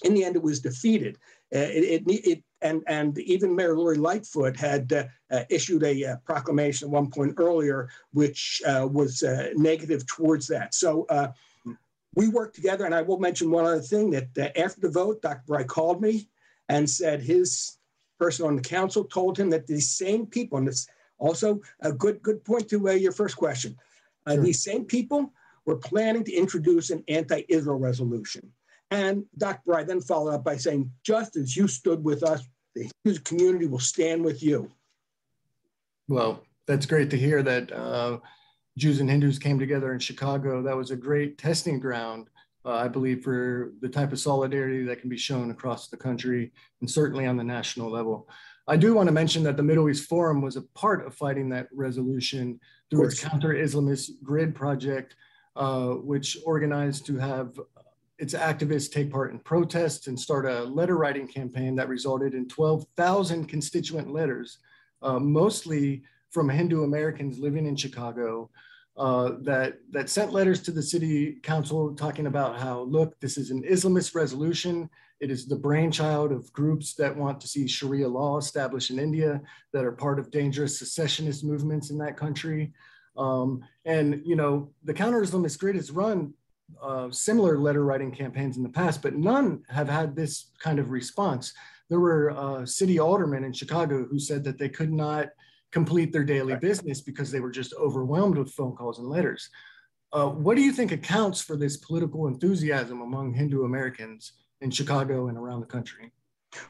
in 0.05 0.15
the 0.15 0.25
end 0.25 0.37
it 0.37 0.43
was 0.43 0.61
defeated. 0.61 1.19
Uh, 1.55 1.59
it, 1.59 2.03
it, 2.07 2.27
it, 2.27 2.43
and, 2.63 2.83
and 2.87 3.19
even 3.19 3.55
Mayor 3.55 3.77
Lori 3.77 3.97
Lightfoot 3.97 4.57
had 4.57 4.93
uh, 4.93 5.05
uh, 5.31 5.45
issued 5.51 5.83
a 5.83 6.05
uh, 6.05 6.17
proclamation 6.25 6.89
at 6.89 6.93
one 6.93 7.11
point 7.11 7.35
earlier, 7.37 7.91
which 8.13 8.63
uh, 8.67 8.89
was 8.91 9.23
uh, 9.23 9.51
negative 9.55 10.07
towards 10.07 10.47
that. 10.49 10.75
So 10.75 11.07
we 12.15 12.29
worked 12.29 12.55
together, 12.55 12.85
and 12.85 12.95
I 12.95 13.03
will 13.03 13.19
mention 13.19 13.51
one 13.51 13.67
other 13.67 13.81
thing 13.81 14.11
that 14.11 14.59
after 14.59 14.81
the 14.81 14.91
vote, 14.91 15.21
Dr. 15.21 15.43
Barai 15.49 15.67
called 15.67 16.01
me 16.01 16.29
and 16.69 16.89
said 16.89 17.21
his 17.21 17.77
person 18.19 18.47
on 18.47 18.57
the 18.57 18.63
council 18.63 19.05
told 19.05 19.39
him 19.39 19.51
that 19.51 19.67
these 19.67 19.91
same 19.91 20.27
people, 20.27 20.59
and 20.59 20.69
it's 20.69 20.87
also 21.19 21.61
a 21.81 21.93
good 21.93 22.23
good 22.23 22.45
point 22.45 22.69
to 22.69 22.97
your 22.97 23.13
first 23.13 23.37
question, 23.37 23.77
sure. 24.29 24.43
these 24.43 24.63
same 24.63 24.85
people 24.85 25.33
were 25.67 25.77
planning 25.77 26.25
to 26.25 26.33
introduce 26.33 26.91
an 26.91 27.03
anti-Israel 27.09 27.79
resolution. 27.79 28.53
And 28.91 29.25
Dr. 29.39 29.63
Barai 29.67 29.87
then 29.87 30.01
followed 30.01 30.35
up 30.35 30.45
by 30.45 30.57
saying, 30.57 30.91
just 31.03 31.37
as 31.37 31.57
you 31.57 31.67
stood 31.67 32.05
with 32.05 32.23
us, 32.23 32.43
the 32.75 32.91
Hindu 33.03 33.21
community 33.21 33.67
will 33.67 33.79
stand 33.79 34.25
with 34.25 34.43
you. 34.43 34.71
Well, 36.09 36.45
that's 36.67 36.87
great 36.87 37.11
to 37.11 37.17
hear 37.17 37.43
that 37.43 37.73
uh, 37.73 38.19
Jews 38.77 39.01
and 39.01 39.09
Hindus 39.09 39.39
came 39.39 39.59
together 39.59 39.93
in 39.93 39.99
Chicago. 39.99 40.63
That 40.63 40.77
was 40.77 40.91
a 40.91 40.97
great 40.97 41.39
testing 41.39 41.81
ground, 41.81 42.29
uh, 42.65 42.73
I 42.73 42.89
believe, 42.89 43.23
for 43.23 43.73
the 43.81 43.89
type 43.89 44.13
of 44.13 44.19
solidarity 44.19 44.85
that 44.85 45.01
can 45.01 45.11
be 45.11 45.17
shown 45.17 45.51
across 45.51 45.89
the 45.89 45.97
country 45.97 46.53
and 46.81 46.91
certainly 46.91 47.27
on 47.27 47.37
the 47.37 47.45
national 47.45 47.91
level. 47.91 48.29
I 48.67 48.77
do 48.77 48.95
want 48.95 49.09
to 49.09 49.13
mention 49.13 49.43
that 49.43 49.57
the 49.59 49.63
Middle 49.63 49.91
East 49.91 50.09
Forum 50.09 50.41
was 50.41 50.57
a 50.57 50.63
part 50.63 51.07
of 51.07 51.15
fighting 51.15 51.51
that 51.51 51.69
resolution 51.73 52.59
through 52.91 53.07
its 53.07 53.23
counter 53.23 53.55
Islamist 53.55 54.23
grid 54.23 54.55
project, 54.55 55.17
uh, 55.57 55.91
which 55.91 56.39
organized 56.47 57.05
to 57.07 57.19
have 57.19 57.59
its 58.19 58.33
activists 58.33 58.91
take 58.91 59.11
part 59.11 59.33
in 59.33 59.39
protests 59.41 60.07
and 60.07 60.19
start 60.19 60.47
a 60.47 60.63
letter 60.65 60.97
writing 60.97 61.29
campaign 61.29 61.75
that 61.77 61.89
resulted 61.89 62.33
in 62.33 62.49
12,000 62.49 63.47
constituent 63.47 64.11
letters, 64.11 64.59
uh, 65.03 65.19
mostly 65.19 66.03
from 66.31 66.49
Hindu 66.49 66.85
Americans 66.85 67.39
living 67.39 67.67
in 67.67 67.77
Chicago, 67.77 68.51
uh, 68.97 69.33
that, 69.43 69.79
that 69.91 70.09
sent 70.09 70.33
letters 70.33 70.63
to 70.63 70.71
the 70.71 70.83
city 70.83 71.39
council 71.43 71.95
talking 71.95 72.27
about 72.27 72.59
how, 72.59 72.83
look, 72.83 73.19
this 73.21 73.37
is 73.37 73.51
an 73.51 73.63
Islamist 73.63 74.15
resolution. 74.15 74.89
It 75.21 75.31
is 75.31 75.47
the 75.47 75.57
brainchild 75.57 76.33
of 76.33 76.53
groups 76.53 76.95
that 76.95 77.17
want 77.17 77.41
to 77.41 77.49
see 77.49 77.67
Sharia 77.67 78.09
law 78.09 78.39
established 78.39 78.91
in 78.91 78.99
India 78.99 79.41
that 79.73 79.85
are 79.85 79.93
part 79.93 80.19
of 80.19 80.31
dangerous 80.31 80.79
secessionist 80.79 81.45
movements 81.45 81.91
in 81.91 81.99
that 81.99 82.17
country. 82.17 82.73
Um, 83.17 83.63
and, 83.85 84.23
you 84.25 84.37
know, 84.37 84.71
the 84.85 84.95
counter 84.95 85.21
Islamist 85.21 85.59
grid 85.59 85.77
has 85.77 85.91
run 85.91 86.35
uh, 86.83 87.11
similar 87.11 87.59
letter 87.59 87.85
writing 87.85 88.11
campaigns 88.11 88.57
in 88.57 88.63
the 88.63 88.69
past, 88.69 89.03
but 89.03 89.15
none 89.15 89.63
have 89.69 89.89
had 89.89 90.15
this 90.15 90.51
kind 90.59 90.79
of 90.79 90.91
response. 90.91 91.53
There 91.89 92.01
were 92.01 92.31
uh, 92.31 92.67
city 92.67 92.99
aldermen 92.99 93.45
in 93.45 93.53
Chicago 93.53 94.05
who 94.05 94.19
said 94.19 94.45
that 94.45 94.59
they 94.59 94.69
could 94.69 94.93
not 94.93 95.29
complete 95.75 96.13
their 96.13 96.25
daily 96.25 96.57
business 96.69 97.01
because 97.01 97.29
they 97.33 97.41
were 97.41 97.51
just 97.51 97.75
overwhelmed 97.87 98.39
with 98.39 98.51
phone 98.59 98.75
calls 98.79 99.01
and 99.01 99.09
letters. 99.09 99.51
Uh, 100.13 100.29
what 100.45 100.55
do 100.57 100.63
you 100.63 100.73
think 100.79 100.93
accounts 100.93 101.41
for 101.43 101.57
this 101.57 101.77
political 101.89 102.29
enthusiasm 102.29 103.01
among 103.09 103.35
Hindu 103.35 103.65
Americans 103.65 104.21
in 104.61 104.71
Chicago 104.71 105.17
and 105.29 105.37
around 105.37 105.61
the 105.61 105.73
country? 105.77 106.07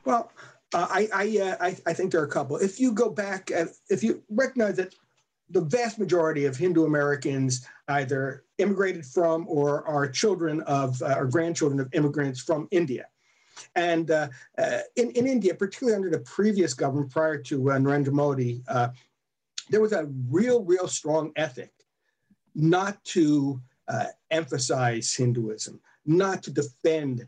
Well, 0.06 0.24
Uh, 0.72 0.88
I 1.00 1.02
I, 1.22 1.26
uh, 1.46 1.56
I, 1.68 1.70
I 1.90 1.92
think 1.96 2.10
there 2.10 2.22
are 2.24 2.30
a 2.32 2.36
couple. 2.38 2.56
If 2.56 2.80
you 2.82 2.90
go 3.04 3.08
back, 3.24 3.42
uh, 3.60 3.66
if 3.94 4.00
you 4.02 4.12
recognize 4.42 4.76
that 4.82 4.90
the 5.56 5.64
vast 5.78 5.98
majority 6.04 6.46
of 6.46 6.56
Hindu 6.56 6.82
Americans 6.92 7.50
either 7.98 8.22
immigrated 8.58 9.04
from 9.16 9.38
or 9.46 9.68
are 9.86 10.04
children 10.22 10.62
of 10.62 11.00
uh, 11.08 11.14
or 11.20 11.26
grandchildren 11.36 11.78
of 11.84 11.88
immigrants 11.98 12.40
from 12.48 12.60
India. 12.80 13.04
And 13.74 14.10
uh, 14.10 14.28
uh, 14.58 14.80
in, 14.96 15.10
in 15.12 15.26
India, 15.26 15.54
particularly 15.54 15.96
under 15.96 16.10
the 16.10 16.20
previous 16.20 16.74
government 16.74 17.10
prior 17.10 17.38
to 17.38 17.70
uh, 17.70 17.78
Narendra 17.78 18.12
Modi, 18.12 18.62
uh, 18.68 18.88
there 19.70 19.80
was 19.80 19.92
a 19.92 20.06
real, 20.28 20.64
real 20.64 20.88
strong 20.88 21.32
ethic 21.36 21.72
not 22.54 23.02
to 23.04 23.60
uh, 23.88 24.06
emphasize 24.30 25.12
Hinduism, 25.14 25.80
not 26.06 26.42
to 26.44 26.50
defend 26.50 27.26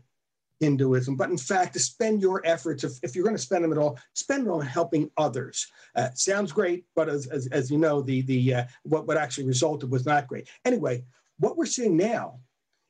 Hinduism, 0.59 1.15
but 1.15 1.29
in 1.29 1.37
fact, 1.37 1.73
to 1.73 1.79
spend 1.79 2.21
your 2.21 2.41
efforts, 2.45 2.83
if, 2.83 2.93
if 3.03 3.15
you're 3.15 3.23
going 3.23 3.35
to 3.35 3.41
spend 3.41 3.63
them 3.63 3.71
at 3.71 3.77
all, 3.77 3.99
spend 4.13 4.45
them 4.45 4.53
on 4.53 4.65
helping 4.65 5.11
others. 5.17 5.67
Uh, 5.95 6.09
sounds 6.15 6.51
great, 6.51 6.85
but 6.95 7.09
as, 7.09 7.27
as, 7.27 7.47
as, 7.47 7.69
you 7.69 7.77
know, 7.77 8.01
the, 8.01 8.21
the, 8.23 8.55
uh, 8.55 8.63
what, 8.83 9.05
what 9.07 9.17
actually 9.17 9.45
resulted 9.45 9.91
was 9.91 10.05
not 10.05 10.27
great. 10.27 10.49
Anyway, 10.65 11.03
what 11.37 11.57
we're 11.57 11.65
seeing 11.65 11.95
now 11.95 12.39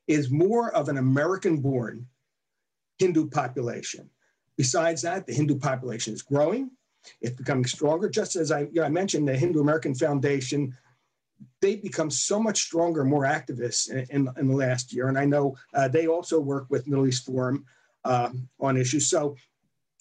is 0.08 0.30
more 0.30 0.74
of 0.74 0.88
an 0.88 0.98
American 0.98 1.58
born 1.58 2.08
Hindu 3.00 3.30
population. 3.30 4.10
Besides 4.58 5.02
that, 5.04 5.28
the 5.28 5.34
Hindu 5.34 5.58
population 5.60 6.14
is 6.14 6.22
growing. 6.22 6.72
It's 7.22 7.36
becoming 7.36 7.66
stronger. 7.66 8.10
Just 8.10 8.36
as 8.36 8.52
I, 8.52 8.62
you 8.62 8.82
know, 8.82 8.84
I 8.84 8.90
mentioned, 8.90 9.28
the 9.28 9.38
Hindu 9.38 9.62
American 9.62 9.96
Foundation, 9.96 10.76
they've 11.62 11.82
become 11.82 12.10
so 12.10 12.40
much 12.40 12.62
stronger, 12.64 13.06
more 13.06 13.24
activists 13.24 13.90
in, 13.90 14.06
in, 14.10 14.30
in 14.38 14.48
the 14.48 14.56
last 14.56 14.92
year. 14.92 15.08
And 15.08 15.18
I 15.18 15.26
know 15.26 15.56
uh, 15.74 15.88
they 15.88 16.08
also 16.08 16.40
work 16.40 16.66
with 16.70 16.88
Middle 16.88 17.08
East 17.08 17.26
Forum 17.26 17.66
uh, 18.04 18.30
on 18.60 18.78
issues. 18.78 19.08
So 19.08 19.36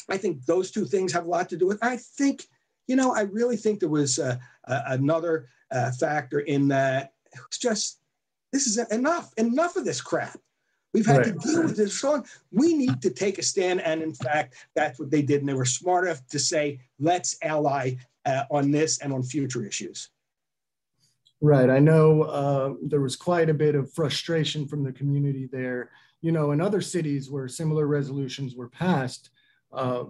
I 0.08 0.16
think 0.16 0.44
those 0.46 0.70
two 0.70 0.84
things 0.84 1.12
have 1.12 1.26
a 1.26 1.28
lot 1.28 1.48
to 1.50 1.56
do 1.56 1.66
with. 1.66 1.78
I 1.82 1.96
think, 1.96 2.46
you 2.86 2.96
know, 2.96 3.14
I 3.14 3.22
really 3.22 3.56
think 3.56 3.80
there 3.80 3.88
was 3.88 4.18
uh, 4.18 4.38
another 4.64 5.48
uh, 5.70 5.90
factor 5.92 6.40
in 6.40 6.68
that. 6.68 7.12
It's 7.48 7.58
just 7.58 8.00
this 8.52 8.66
is 8.66 8.78
enough. 8.90 9.32
Enough 9.36 9.76
of 9.76 9.84
this 9.84 10.00
crap. 10.00 10.38
We've 10.96 11.04
had 11.04 11.18
right. 11.18 11.26
to 11.26 11.32
deal 11.46 11.62
with 11.64 11.76
this 11.76 12.02
long. 12.02 12.24
We 12.52 12.72
need 12.72 13.02
to 13.02 13.10
take 13.10 13.38
a 13.38 13.42
stand. 13.42 13.82
And 13.82 14.00
in 14.00 14.14
fact, 14.14 14.54
that's 14.74 14.98
what 14.98 15.10
they 15.10 15.20
did. 15.20 15.40
And 15.40 15.48
they 15.50 15.52
were 15.52 15.66
smart 15.66 16.06
enough 16.06 16.26
to 16.28 16.38
say, 16.38 16.80
let's 16.98 17.36
ally 17.42 17.96
uh, 18.24 18.44
on 18.50 18.70
this 18.70 19.00
and 19.00 19.12
on 19.12 19.22
future 19.22 19.62
issues. 19.66 20.08
Right. 21.42 21.68
I 21.68 21.80
know 21.80 22.22
uh, 22.22 22.74
there 22.82 23.02
was 23.02 23.14
quite 23.14 23.50
a 23.50 23.54
bit 23.54 23.74
of 23.74 23.92
frustration 23.92 24.66
from 24.66 24.84
the 24.84 24.92
community 24.92 25.46
there. 25.52 25.90
You 26.22 26.32
know, 26.32 26.52
in 26.52 26.62
other 26.62 26.80
cities 26.80 27.30
where 27.30 27.46
similar 27.46 27.86
resolutions 27.86 28.54
were 28.56 28.70
passed, 28.70 29.28
uh, 29.74 30.04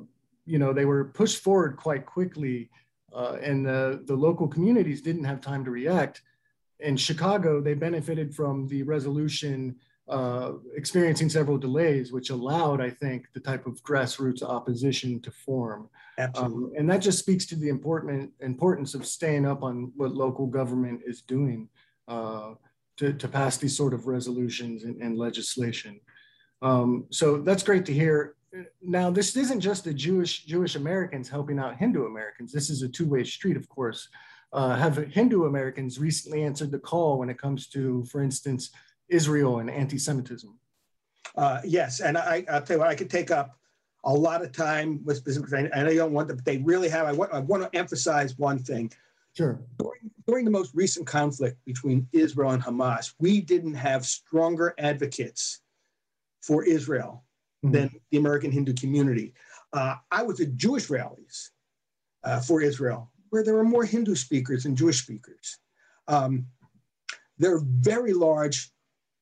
you 0.45 0.61
know, 0.61 0.73
they 0.73 0.85
were 0.85 1.07
pushed 1.07 1.43
forward 1.43 1.77
quite 1.79 2.07
quickly, 2.07 2.71
uh, 3.13 3.39
and 3.43 3.67
the, 3.67 4.05
the 4.05 4.15
local 4.15 4.47
communities 4.47 5.03
didn't 5.03 5.25
have 5.25 5.41
time 5.41 5.65
to 5.65 5.73
react. 5.73 6.23
In 6.79 6.97
Chicago, 6.97 7.61
they 7.61 7.75
benefited 7.75 8.33
from 8.33 8.69
the 8.69 8.85
resolution 8.85 9.75
uh, 10.09 10.53
experiencing 10.75 11.29
several 11.29 11.59
delays, 11.59 12.13
which 12.13 12.31
allowed, 12.31 12.81
I 12.81 12.91
think, 12.91 13.27
the 13.35 13.41
type 13.41 13.67
of 13.67 13.83
grassroots 13.83 14.43
opposition 14.43 15.21
to 15.23 15.31
form. 15.31 15.89
Um, 16.37 16.73
and 16.79 16.89
that 16.89 16.99
just 16.99 17.19
speaks 17.19 17.45
to 17.47 17.57
the 17.57 17.69
important 17.69 18.31
importance 18.41 18.95
of 18.95 19.05
staying 19.05 19.45
up 19.45 19.63
on 19.63 19.93
what 19.97 20.15
local 20.15 20.47
government 20.47 21.03
is 21.05 21.23
doing 21.23 21.69
uh, 22.09 22.55
to, 22.99 23.13
to 23.13 23.29
pass 23.29 23.57
these 23.59 23.77
sort 23.77 23.93
of 23.93 24.07
resolutions 24.07 24.85
and, 24.85 25.03
and 25.03 25.19
legislation. 25.19 26.01
Um, 26.63 27.07
so 27.11 27.39
that's 27.39 27.63
great 27.63 27.85
to 27.87 27.93
hear. 27.93 28.37
Now, 28.81 29.11
this 29.11 29.37
isn't 29.37 29.61
just 29.61 29.85
the 29.85 29.93
Jewish 29.93 30.45
Jewish 30.45 30.77
Americans 30.77 31.29
helping 31.29 31.59
out 31.59 31.77
Hindu 31.77 32.07
Americans. 32.07 32.53
This 32.53 32.71
is 32.71 32.83
a 32.83 32.89
two-way 32.89 33.25
street, 33.25 33.57
of 33.57 33.69
course. 33.69 34.09
Uh, 34.53 34.75
have 34.77 34.97
Hindu 34.97 35.45
Americans 35.45 35.99
recently 35.99 36.45
answered 36.45 36.71
the 36.71 36.79
call 36.79 37.19
when 37.19 37.29
it 37.29 37.39
comes 37.39 37.67
to, 37.67 38.05
for 38.05 38.23
instance, 38.23 38.71
Israel 39.09 39.59
and 39.59 39.71
anti-Semitism? 39.71 40.59
Uh, 41.37 41.61
yes, 41.65 42.01
and 42.01 42.17
I, 42.17 42.45
will 42.49 42.61
tell 42.63 42.77
you 42.77 42.81
what, 42.81 42.89
I 42.89 42.95
could 42.95 43.11
take 43.11 43.31
up 43.31 43.59
a 44.05 44.13
lot 44.13 44.43
of 44.43 44.53
time 44.53 45.01
with 45.05 45.17
specifics. 45.17 45.53
I, 45.53 45.69
I 45.75 45.83
know 45.83 45.91
you 45.91 45.99
don't 45.99 46.13
want 46.13 46.29
to, 46.29 46.35
but 46.35 46.45
they 46.45 46.59
really 46.59 46.89
have. 46.89 47.07
I 47.07 47.13
want, 47.13 47.33
I 47.33 47.41
want 47.41 47.63
to 47.63 47.79
emphasize 47.79 48.39
one 48.39 48.59
thing. 48.59 48.93
Sure. 49.37 49.61
During, 49.79 50.11
during 50.27 50.45
the 50.45 50.51
most 50.51 50.75
recent 50.75 51.07
conflict 51.07 51.59
between 51.67 52.09
Israel 52.13 52.53
and 52.53 52.63
Hamas, 52.63 53.15
we 53.19 53.41
didn't 53.41 53.75
have 53.75 54.07
stronger 54.07 54.75
advocates 54.79 55.61
for 56.41 56.65
Israel 56.65 57.25
mm-hmm. 57.65 57.73
than 57.73 58.01
the 58.11 58.19
American 58.19 58.51
Hindu 58.51 58.73
community. 58.75 59.35
Uh, 59.73 59.97
I 60.11 60.23
was 60.23 60.41
at 60.41 60.57
Jewish 60.57 60.89
rallies 60.89 61.51
uh, 62.25 62.41
for 62.41 62.63
Israel 62.63 63.11
where 63.31 63.43
there 63.43 63.55
were 63.55 63.65
more 63.65 63.85
Hindu 63.85 64.15
speakers 64.15 64.63
than 64.63 64.77
Jewish 64.77 65.03
speakers. 65.03 65.59
Um, 66.09 66.47
there 67.39 67.55
are 67.55 67.63
very 67.63 68.13
large 68.13 68.71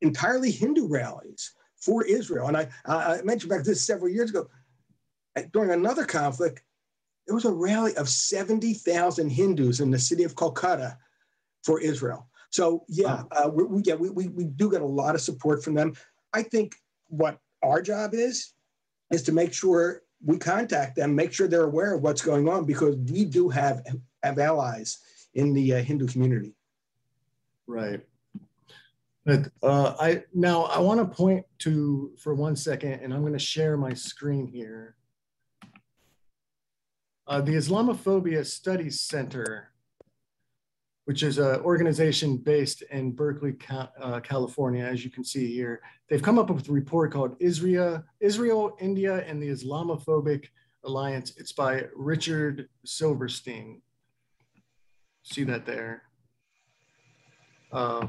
entirely 0.05 0.51
Hindu 0.51 0.87
rallies 0.87 1.53
for 1.77 2.05
Israel. 2.05 2.49
And 2.49 2.57
I, 2.57 2.69
I 2.87 3.23
mentioned 3.23 3.51
back 3.51 3.65
this 3.65 3.83
several 3.83 4.11
years 4.11 4.31
ago. 4.31 4.49
During 5.53 5.71
another 5.71 6.05
conflict, 6.05 6.63
there 7.27 7.35
was 7.35 7.47
a 7.47 7.53
rally 7.53 7.97
of 7.97 8.09
70,000 8.09 9.31
Hindus 9.31 9.81
in 9.81 9.91
the 9.91 9.99
city 9.99 10.23
of 10.23 10.35
Kolkata 10.35 10.97
for 11.65 11.81
Israel. 11.81 12.29
So 12.51 12.85
yeah, 12.89 13.25
uh, 13.33 13.51
we, 13.53 13.65
we, 13.65 13.83
yeah, 13.85 13.95
we, 13.95 14.11
we, 14.11 14.29
we 14.29 14.45
do 14.45 14.71
get 14.71 14.83
a 14.83 14.87
lot 14.87 15.15
of 15.15 15.21
support 15.21 15.65
from 15.65 15.75
them. 15.75 15.95
I 16.33 16.43
think 16.43 16.77
what 17.09 17.41
our 17.63 17.83
job 17.83 18.15
is, 18.15 18.53
is 19.11 19.23
to 19.25 19.33
make 19.33 19.53
sure 19.53 20.03
we 20.25 20.39
contact 20.39 20.97
them, 20.97 21.15
make 21.15 21.33
sure 21.33 21.49
they're 21.49 21.65
aware 21.65 21.95
of 21.95 22.03
what's 22.03 22.23
going 22.23 22.49
on, 22.49 22.65
because 22.65 22.97
we 22.97 23.25
do 23.25 23.49
have, 23.49 23.85
have 24.23 24.39
allies 24.39 24.99
in 25.35 25.53
the 25.53 25.75
uh, 25.75 25.83
Hindu 25.83 26.07
community. 26.07 26.55
Right. 27.67 28.01
But 29.25 29.49
uh, 29.63 29.95
I 29.99 30.25
now 30.35 30.65
I 30.65 30.81
want 30.81 31.01
to 31.01 31.07
point 31.07 31.47
to 31.61 32.13
for 32.19 32.35
one 32.35 32.57
second, 32.57 33.01
and 33.01 33.13
I'm 33.13 33.23
going 33.23 33.33
to 33.33 33.39
share 33.39 33.77
my 33.77 33.95
screen 33.95 34.47
here. 34.47 34.97
Uh, 37.27 37.41
the 37.41 37.53
Islamophobia 37.53 38.45
Studies 38.45 39.01
Center, 39.01 39.71
which 41.07 41.23
is 41.23 41.39
an 41.39 41.61
organization 41.61 42.37
based 42.37 42.83
in 42.91 43.13
Berkeley, 43.13 43.57
uh, 43.71 44.21
California, 44.21 44.85
as 44.85 45.03
you 45.07 45.11
can 45.11 45.25
see 45.25 45.55
here, 45.55 45.81
they've 46.11 46.21
come 46.21 46.39
up 46.39 46.51
with 46.51 46.69
a 46.69 46.73
report 46.73 47.11
called 47.13 47.35
Israel, 47.41 48.05
Israel, 48.21 48.77
India, 48.79 49.25
and 49.27 49.43
the 49.43 49.49
Islamophobic 49.49 50.49
Alliance. 50.85 51.33
It's 51.39 51.53
by 51.53 51.85
Richard 51.97 52.69
Silverstein. 52.85 53.81
See 55.23 55.45
that 55.45 55.65
there. 55.65 56.03
Uh, 57.73 58.07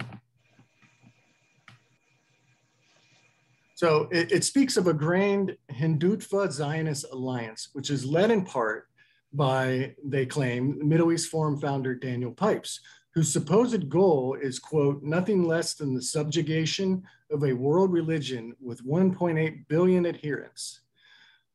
So 3.76 4.08
it, 4.10 4.32
it 4.32 4.44
speaks 4.46 4.78
of 4.78 4.88
a 4.88 4.94
grained 4.94 5.58
Hindutva 5.70 6.50
Zionist 6.52 7.06
alliance, 7.12 7.70
which 7.74 7.90
is 7.90 8.06
led 8.06 8.32
in 8.32 8.46
part 8.46 8.88
by, 9.34 9.94
they 10.04 10.26
claim, 10.26 10.80
Middle 10.82 11.12
East 11.12 11.30
Forum 11.30 11.60
founder 11.60 11.94
Daniel 11.94 12.32
Pipes, 12.32 12.80
whose 13.14 13.32
supposed 13.32 13.90
goal 13.90 14.38
is, 14.42 14.60
quote, 14.60 15.04
nothing 15.04 15.44
less 15.44 15.74
than 15.74 15.94
the 15.94 16.02
subjugation 16.02 17.04
of 17.30 17.44
a 17.44 17.52
world 17.52 17.92
religion 17.92 18.56
with 18.62 18.86
1.8 18.86 19.68
billion 19.68 20.06
adherents. 20.06 20.82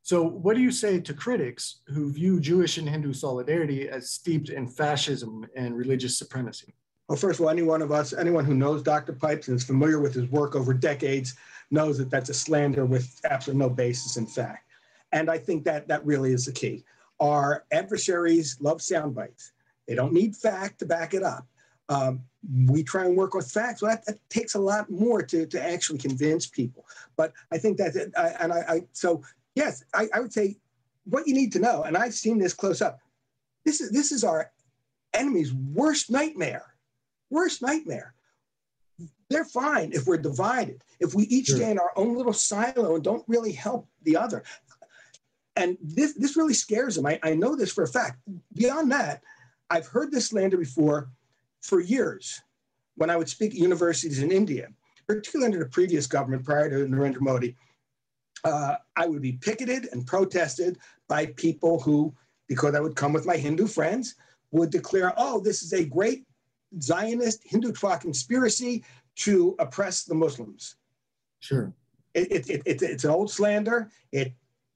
So, 0.03 0.23
what 0.23 0.55
do 0.55 0.61
you 0.61 0.71
say 0.71 0.99
to 0.99 1.13
critics 1.13 1.81
who 1.87 2.11
view 2.11 2.39
Jewish 2.39 2.77
and 2.77 2.89
Hindu 2.89 3.13
solidarity 3.13 3.89
as 3.89 4.11
steeped 4.11 4.49
in 4.49 4.67
fascism 4.67 5.45
and 5.55 5.75
religious 5.75 6.17
supremacy? 6.17 6.73
Well, 7.07 7.17
first 7.17 7.39
of 7.39 7.45
all, 7.45 7.51
any 7.51 7.61
one 7.61 7.81
of 7.81 7.91
us, 7.91 8.13
anyone 8.13 8.45
who 8.45 8.53
knows 8.53 8.81
Dr. 8.81 9.13
Pipes 9.13 9.47
and 9.47 9.57
is 9.57 9.63
familiar 9.63 9.99
with 9.99 10.13
his 10.13 10.29
work 10.29 10.55
over 10.55 10.73
decades, 10.73 11.35
knows 11.71 11.97
that 11.97 12.09
that's 12.09 12.29
a 12.29 12.33
slander 12.33 12.85
with 12.85 13.19
absolutely 13.23 13.59
no 13.59 13.69
basis 13.69 14.17
in 14.17 14.27
fact. 14.27 14.65
And 15.11 15.29
I 15.29 15.37
think 15.37 15.63
that 15.65 15.87
that 15.87 16.05
really 16.05 16.31
is 16.31 16.45
the 16.45 16.51
key. 16.51 16.83
Our 17.19 17.65
adversaries 17.71 18.57
love 18.59 18.81
sound 18.81 19.15
bites. 19.15 19.51
They 19.87 19.95
don't 19.95 20.13
need 20.13 20.35
fact 20.35 20.79
to 20.79 20.85
back 20.85 21.13
it 21.13 21.23
up. 21.23 21.47
Um, 21.89 22.21
we 22.67 22.83
try 22.83 23.05
and 23.05 23.17
work 23.17 23.33
with 23.33 23.51
facts. 23.51 23.81
Well, 23.81 23.91
that, 23.91 24.05
that, 24.05 24.29
takes 24.29 24.55
a 24.55 24.59
lot 24.59 24.89
more 24.89 25.21
to, 25.21 25.45
to 25.45 25.61
actually 25.61 25.99
convince 25.99 26.47
people. 26.47 26.85
But 27.17 27.33
I 27.51 27.57
think 27.57 27.77
that, 27.77 27.95
and 27.95 28.53
I, 28.53 28.59
I, 28.59 28.81
so 28.93 29.21
yes, 29.55 29.83
I, 29.93 30.07
I 30.13 30.21
would 30.21 30.31
say 30.31 30.57
what 31.05 31.27
you 31.27 31.33
need 31.33 31.51
to 31.53 31.59
know, 31.59 31.83
and 31.83 31.97
I've 31.97 32.13
seen 32.13 32.37
this 32.37 32.53
close 32.53 32.81
up. 32.81 32.99
This 33.65 33.81
is 33.81 33.91
this 33.91 34.11
is 34.11 34.23
our 34.23 34.51
enemy's 35.13 35.53
worst 35.53 36.09
nightmare. 36.09 36.73
Worst 37.29 37.61
nightmare 37.61 38.13
they're 39.31 39.45
fine 39.45 39.91
if 39.93 40.05
we're 40.05 40.17
divided, 40.17 40.83
if 40.99 41.15
we 41.15 41.23
each 41.23 41.47
sure. 41.47 41.57
stay 41.57 41.71
in 41.71 41.79
our 41.79 41.91
own 41.95 42.15
little 42.15 42.33
silo 42.33 42.95
and 42.95 43.03
don't 43.03 43.23
really 43.27 43.51
help 43.51 43.87
the 44.03 44.17
other. 44.17 44.43
And 45.55 45.77
this, 45.81 46.13
this 46.13 46.37
really 46.37 46.53
scares 46.53 46.95
them. 46.95 47.05
I, 47.05 47.19
I 47.23 47.33
know 47.33 47.55
this 47.55 47.71
for 47.71 47.83
a 47.83 47.87
fact. 47.87 48.19
Beyond 48.53 48.91
that, 48.91 49.21
I've 49.69 49.87
heard 49.87 50.11
this 50.11 50.27
slander 50.27 50.57
before 50.57 51.09
for 51.61 51.79
years 51.79 52.41
when 52.95 53.09
I 53.09 53.17
would 53.17 53.29
speak 53.29 53.51
at 53.51 53.57
universities 53.57 54.21
in 54.21 54.31
India, 54.31 54.67
particularly 55.07 55.45
under 55.45 55.59
the 55.63 55.69
previous 55.69 56.07
government 56.07 56.45
prior 56.45 56.69
to 56.69 56.85
Narendra 56.87 57.21
Modi. 57.21 57.55
uh, 58.43 58.75
I 58.95 59.07
would 59.07 59.21
be 59.21 59.33
picketed 59.33 59.89
and 59.91 60.05
protested 60.05 60.77
by 61.07 61.27
people 61.27 61.79
who, 61.79 62.13
because 62.47 62.75
I 62.75 62.79
would 62.79 62.95
come 62.95 63.13
with 63.13 63.25
my 63.25 63.37
Hindu 63.37 63.67
friends, 63.67 64.15
would 64.51 64.69
declare, 64.69 65.13
oh, 65.17 65.39
this 65.39 65.63
is 65.63 65.73
a 65.73 65.85
great 65.85 66.25
Zionist 66.81 67.41
Hindu 67.45 67.73
conspiracy 67.73 68.83
to 69.17 69.55
oppress 69.59 70.03
the 70.03 70.15
Muslims. 70.15 70.75
Sure. 71.39 71.73
It, 72.13 72.31
it, 72.31 72.49
it, 72.49 72.61
it, 72.65 72.81
it's 72.81 73.03
an 73.03 73.11
old 73.11 73.31
slander. 73.31 73.89
It 74.11 74.33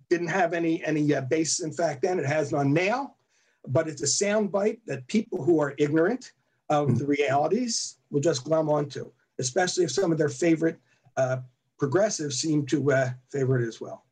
didn't 0.10 0.28
have 0.28 0.54
any, 0.54 0.84
any 0.86 1.14
uh, 1.14 1.22
basis 1.22 1.62
in 1.66 1.72
fact 1.72 2.02
then. 2.02 2.20
It 2.20 2.26
has 2.26 2.52
none 2.52 2.74
now, 2.74 3.16
but 3.68 3.88
it's 3.88 4.04
a 4.04 4.26
soundbite 4.26 4.80
that 4.86 5.08
people 5.08 5.44
who 5.44 5.60
are 5.60 5.74
ignorant 5.78 6.32
of 6.70 6.90
mm. 6.90 6.98
the 6.98 7.06
realities 7.06 7.98
will 8.10 8.22
just 8.22 8.44
glom 8.44 8.70
onto, 8.70 9.12
especially 9.40 9.84
if 9.84 9.92
some 9.92 10.12
of 10.12 10.18
their 10.18 10.30
favorite 10.30 10.78
uh, 11.18 11.38
progressives 11.78 12.40
seem 12.40 12.66
to 12.68 12.92
uh, 12.92 13.10
favor 13.32 13.60
it 13.60 13.68
as 13.68 13.82
well. 13.82 14.06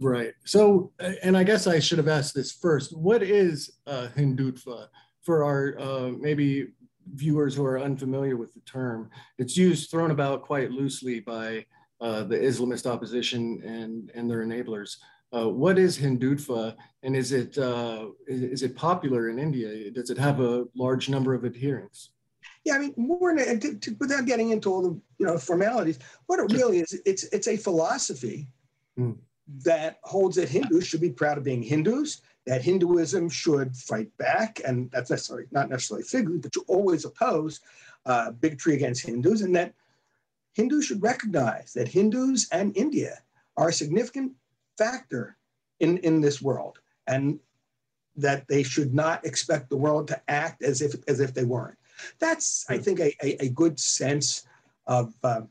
Right. 0.00 0.32
So, 0.44 0.92
and 1.22 1.36
I 1.36 1.44
guess 1.44 1.66
I 1.66 1.78
should 1.78 1.98
have 1.98 2.08
asked 2.08 2.34
this 2.34 2.50
first. 2.50 2.96
What 2.96 3.22
is 3.22 3.72
uh, 3.86 4.08
Hindutva 4.16 4.88
for 5.22 5.44
our 5.44 5.78
uh, 5.78 6.10
maybe 6.18 6.68
viewers 7.14 7.54
who 7.54 7.64
are 7.64 7.80
unfamiliar 7.80 8.36
with 8.36 8.54
the 8.54 8.60
term? 8.60 9.10
It's 9.38 9.56
used, 9.56 9.90
thrown 9.90 10.10
about 10.10 10.42
quite 10.42 10.70
loosely 10.70 11.20
by 11.20 11.66
uh, 12.00 12.24
the 12.24 12.36
Islamist 12.36 12.86
opposition 12.86 13.62
and, 13.64 14.10
and 14.14 14.30
their 14.30 14.44
enablers. 14.44 14.96
Uh, 15.32 15.48
what 15.48 15.78
is 15.78 15.96
Hindutva, 15.96 16.76
and 17.02 17.16
is 17.16 17.32
it 17.32 17.56
uh, 17.56 18.08
is, 18.26 18.42
is 18.42 18.62
it 18.62 18.76
popular 18.76 19.30
in 19.30 19.38
India? 19.38 19.90
Does 19.90 20.10
it 20.10 20.18
have 20.18 20.40
a 20.40 20.66
large 20.74 21.08
number 21.08 21.32
of 21.32 21.46
adherents? 21.46 22.10
Yeah, 22.64 22.74
I 22.74 22.78
mean, 22.78 22.94
more 22.96 23.34
to, 23.34 23.78
to, 23.78 23.96
without 23.98 24.26
getting 24.26 24.50
into 24.50 24.70
all 24.70 24.82
the 24.82 25.00
you 25.18 25.26
know 25.26 25.38
formalities, 25.38 25.98
what 26.26 26.38
it 26.38 26.52
really 26.52 26.80
is, 26.80 27.00
it's 27.06 27.24
it's 27.24 27.48
a 27.48 27.56
philosophy 27.56 28.46
mm. 28.98 29.16
that 29.64 29.98
holds 30.02 30.36
that 30.36 30.50
Hindus 30.50 30.86
should 30.86 31.00
be 31.00 31.10
proud 31.10 31.38
of 31.38 31.44
being 31.44 31.62
Hindus, 31.62 32.20
that 32.46 32.62
Hinduism 32.62 33.28
should 33.28 33.76
fight 33.76 34.10
back, 34.18 34.60
and 34.64 34.90
that's 34.90 35.10
necessarily 35.10 35.46
not 35.52 35.70
necessarily 35.70 36.04
figuratively, 36.04 36.40
but 36.40 36.52
to 36.52 36.64
always 36.68 37.04
oppose 37.04 37.60
uh, 38.06 38.32
bigotry 38.32 38.74
against 38.74 39.06
Hindus, 39.06 39.42
and 39.42 39.54
that 39.54 39.74
Hindus 40.54 40.86
should 40.86 41.02
recognize 41.02 41.72
that 41.74 41.88
Hindus 41.88 42.48
and 42.50 42.76
India 42.76 43.18
are 43.56 43.68
a 43.68 43.72
significant 43.72 44.32
factor 44.76 45.36
in, 45.80 45.98
in 45.98 46.20
this 46.20 46.42
world, 46.42 46.80
and 47.06 47.38
that 48.16 48.46
they 48.48 48.62
should 48.62 48.92
not 48.92 49.24
expect 49.24 49.70
the 49.70 49.76
world 49.76 50.08
to 50.08 50.20
act 50.28 50.62
as 50.62 50.82
if 50.82 50.94
as 51.08 51.20
if 51.20 51.32
they 51.32 51.44
weren't. 51.44 51.78
That's, 52.18 52.66
I 52.68 52.78
think, 52.78 53.00
a, 53.00 53.14
a, 53.24 53.44
a 53.44 53.48
good 53.50 53.78
sense 53.78 54.46
of, 54.86 55.14
uh, 55.22 55.42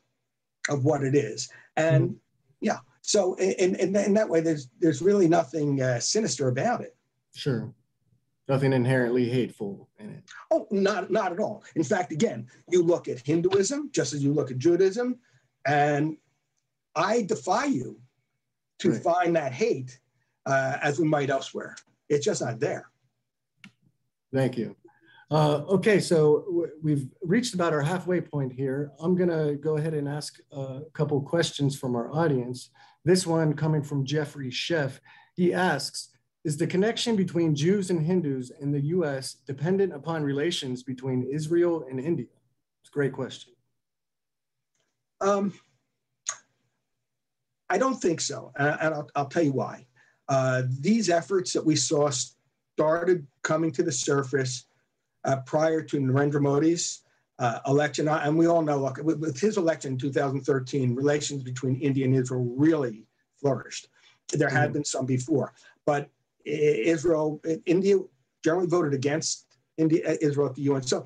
of 0.69 0.83
what 0.83 1.03
it 1.03 1.15
is. 1.15 1.49
And 1.77 2.09
mm-hmm. 2.09 2.15
yeah, 2.59 2.79
so 3.01 3.33
in, 3.35 3.75
in, 3.75 3.95
in, 3.95 4.13
that 4.13 4.29
way, 4.29 4.41
there's, 4.41 4.69
there's 4.79 5.01
really 5.01 5.27
nothing 5.27 5.81
uh, 5.81 5.99
sinister 5.99 6.47
about 6.47 6.81
it. 6.81 6.95
Sure. 7.35 7.73
Nothing 8.47 8.73
inherently 8.73 9.29
hateful 9.29 9.89
in 9.99 10.09
it. 10.09 10.23
Oh, 10.51 10.67
not, 10.71 11.11
not 11.11 11.31
at 11.31 11.39
all. 11.39 11.63
In 11.75 11.83
fact, 11.83 12.11
again, 12.11 12.47
you 12.69 12.83
look 12.83 13.07
at 13.07 13.19
Hinduism 13.19 13.89
just 13.91 14.13
as 14.13 14.23
you 14.23 14.33
look 14.33 14.51
at 14.51 14.57
Judaism, 14.57 15.19
and 15.65 16.17
I 16.95 17.23
defy 17.23 17.65
you 17.65 17.99
to 18.79 18.91
right. 18.91 19.03
find 19.03 19.35
that 19.35 19.53
hate 19.53 19.99
uh, 20.45 20.77
as 20.81 20.99
we 20.99 21.05
might 21.05 21.29
elsewhere. 21.29 21.75
It's 22.09 22.25
just 22.25 22.41
not 22.41 22.59
there. 22.59 22.89
Thank 24.33 24.57
you. 24.57 24.75
Uh, 25.29 25.63
okay, 25.69 25.99
so 25.99 26.67
we've 26.83 27.07
reached 27.21 27.53
about 27.53 27.71
our 27.71 27.81
halfway 27.81 28.19
point 28.19 28.51
here. 28.51 28.91
I'm 28.99 29.15
gonna 29.15 29.55
go 29.55 29.77
ahead 29.77 29.93
and 29.93 30.09
ask 30.09 30.39
a 30.51 30.81
couple 30.91 31.21
questions 31.21 31.77
from 31.79 31.95
our 31.95 32.11
audience. 32.11 32.69
This 33.03 33.25
one 33.25 33.53
coming 33.53 33.81
from 33.81 34.05
Jeffrey 34.05 34.49
Sheff. 34.49 34.99
He 35.35 35.53
asks, 35.53 36.09
is 36.43 36.57
the 36.57 36.67
connection 36.67 37.15
between 37.15 37.55
Jews 37.55 37.89
and 37.91 38.03
Hindus 38.03 38.51
in 38.59 38.71
the 38.71 38.81
US 38.81 39.35
dependent 39.45 39.93
upon 39.93 40.23
relations 40.23 40.83
between 40.83 41.23
Israel 41.31 41.85
and 41.89 41.99
India? 41.99 42.27
It's 42.81 42.89
a 42.89 42.93
great 42.93 43.13
question. 43.13 43.53
Um, 45.19 45.53
I 47.69 47.77
don't 47.77 48.01
think 48.01 48.21
so, 48.21 48.51
and 48.55 48.93
I'll, 48.93 49.09
I'll 49.15 49.27
tell 49.27 49.43
you 49.43 49.53
why. 49.53 49.85
Uh, 50.27 50.63
these 50.79 51.09
efforts 51.09 51.53
that 51.53 51.65
we 51.65 51.75
saw 51.75 52.09
started 52.09 53.27
coming 53.43 53.71
to 53.71 53.83
the 53.83 53.91
surface 53.91 54.65
uh, 55.23 55.37
prior 55.45 55.81
to 55.83 55.97
Narendra 55.97 56.41
Modi's 56.41 57.01
uh, 57.41 57.59
election. 57.65 58.07
And 58.07 58.37
we 58.37 58.47
all 58.47 58.61
know, 58.61 58.79
look, 58.79 58.99
with, 59.03 59.19
with, 59.19 59.39
his 59.39 59.57
election 59.57 59.93
in 59.93 59.97
2013, 59.97 60.93
relations 60.93 61.41
between 61.41 61.81
India 61.81 62.05
and 62.05 62.15
Israel 62.15 62.53
really 62.55 63.07
flourished. 63.41 63.87
There 64.31 64.47
had 64.47 64.65
mm-hmm. 64.65 64.73
been 64.73 64.85
some 64.85 65.07
before, 65.07 65.53
but 65.85 66.09
Israel, 66.45 67.41
India 67.65 67.97
generally 68.43 68.67
voted 68.67 68.93
against 68.93 69.57
India, 69.77 70.07
uh, 70.07 70.15
Israel 70.21 70.49
at 70.49 70.55
the 70.55 70.61
UN. 70.61 70.83
So, 70.83 71.05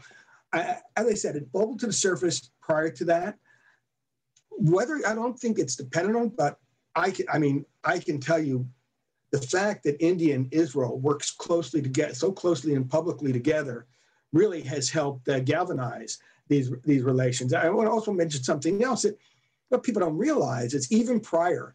I, 0.52 0.78
as 0.98 1.08
I 1.08 1.14
said, 1.14 1.38
it 1.38 1.52
bubbled 1.52 1.80
to 1.80 1.88
the 1.88 1.94
surface 1.94 2.52
prior 2.62 2.92
to 2.92 3.06
that. 3.06 3.38
Whether 4.52 5.02
I 5.08 5.16
don't 5.16 5.40
think 5.40 5.58
it's 5.58 5.76
dependent 5.76 6.18
on, 6.18 6.30
but 6.30 6.60
I 6.96 7.12
can, 7.12 7.26
I 7.32 7.40
mean, 7.40 7.66
I 7.84 8.00
can 8.00 8.20
tell 8.20 8.40
you 8.40 8.68
the 9.32 9.42
fact 9.42 9.84
that 9.84 10.02
India 10.04 10.36
and 10.36 10.54
Israel 10.54 11.00
works 11.00 11.32
closely 11.32 11.82
together, 11.82 12.14
so 12.14 12.32
closely 12.32 12.76
and 12.76 12.90
publicly 12.90 13.34
together, 13.34 13.88
really 14.36 14.62
has 14.62 14.90
helped 14.90 15.28
uh, 15.30 15.40
galvanize 15.40 16.20
these, 16.50 16.70
these 16.84 17.04
relations. 17.04 17.54
I 17.54 17.70
want 17.70 17.88
to 17.88 17.92
also 17.92 18.12
mention 18.12 18.44
something 18.44 18.84
else 18.84 19.04
that 19.04 19.18
what 19.70 19.82
people 19.82 20.02
don't 20.02 20.18
realize 20.18 20.74
is 20.74 20.92
even 20.92 21.20
prior 21.20 21.74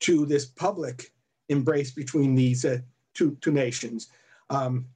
to 0.00 0.26
this 0.26 0.46
public 0.46 1.12
embrace 1.50 1.92
between 1.92 2.34
these 2.34 2.64
uh, 2.64 2.78
two, 3.14 3.36
two 3.42 3.52
nations, 3.52 4.08
um, 4.50 4.86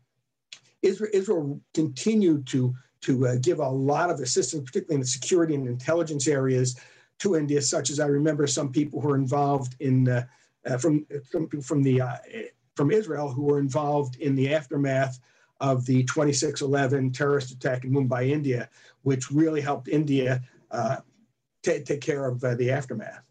Israel, 0.82 1.10
Israel, 1.12 1.60
continued 1.74 2.46
to, 2.48 2.74
to 3.02 3.26
uh, 3.28 3.36
give 3.40 3.58
a 3.60 3.68
lot 3.68 4.10
of 4.10 4.20
assistance, 4.20 4.64
particularly 4.64 4.96
in 4.96 5.00
the 5.00 5.06
security 5.06 5.54
and 5.54 5.68
intelligence 5.68 6.26
areas 6.26 6.78
to 7.18 7.36
India, 7.36 7.60
such 7.60 7.90
as 7.90 8.00
I 8.00 8.06
remember 8.06 8.46
some 8.46 8.72
people 8.72 9.00
who 9.00 9.08
were 9.08 9.16
involved 9.16 9.76
in 9.80 10.08
uh, 10.08 10.24
uh 10.66 10.78
from, 10.78 11.06
from, 11.30 11.48
from, 11.60 11.82
the, 11.82 12.00
uh, 12.00 12.16
from 12.74 12.90
Israel 12.90 13.30
who 13.30 13.42
were 13.42 13.58
involved 13.58 14.16
in 14.16 14.34
the 14.34 14.52
aftermath 14.54 15.20
of 15.60 15.86
the 15.86 16.02
2611 16.04 17.12
terrorist 17.12 17.50
attack 17.50 17.84
in 17.84 17.92
Mumbai, 17.92 18.30
India, 18.30 18.68
which 19.02 19.30
really 19.30 19.60
helped 19.60 19.88
India 19.88 20.42
uh, 20.70 20.96
take 21.62 22.00
care 22.00 22.26
of 22.26 22.42
uh, 22.44 22.54
the 22.54 22.70
aftermath. 22.70 23.22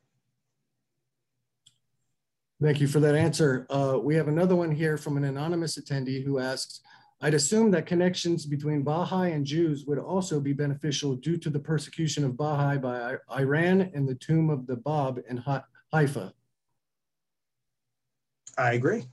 Thank 2.61 2.79
you 2.79 2.87
for 2.87 2.99
that 3.01 3.15
answer. 3.15 3.67
Uh, 3.69 3.99
we 4.01 4.15
have 4.15 4.27
another 4.27 4.55
one 4.55 4.71
here 4.71 4.97
from 4.97 5.17
an 5.17 5.25
anonymous 5.25 5.77
attendee 5.77 6.23
who 6.23 6.39
asks, 6.39 6.81
I'd 7.21 7.33
assume 7.33 7.71
that 7.71 7.85
connections 7.85 8.45
between 8.45 8.81
Baha'i 8.81 9.31
and 9.31 9.45
Jews 9.45 9.85
would 9.85 9.99
also 9.99 10.39
be 10.39 10.53
beneficial 10.53 11.15
due 11.15 11.37
to 11.37 11.49
the 11.49 11.59
persecution 11.59 12.23
of 12.23 12.37
Baha'i 12.37 12.77
by 12.77 13.17
Iran 13.37 13.91
and 13.93 14.07
the 14.07 14.15
tomb 14.15 14.49
of 14.49 14.67
the 14.67 14.77
Bab 14.77 15.21
in 15.29 15.43
Haifa. 15.93 16.33
I 18.57 18.73
agree. 18.73 19.05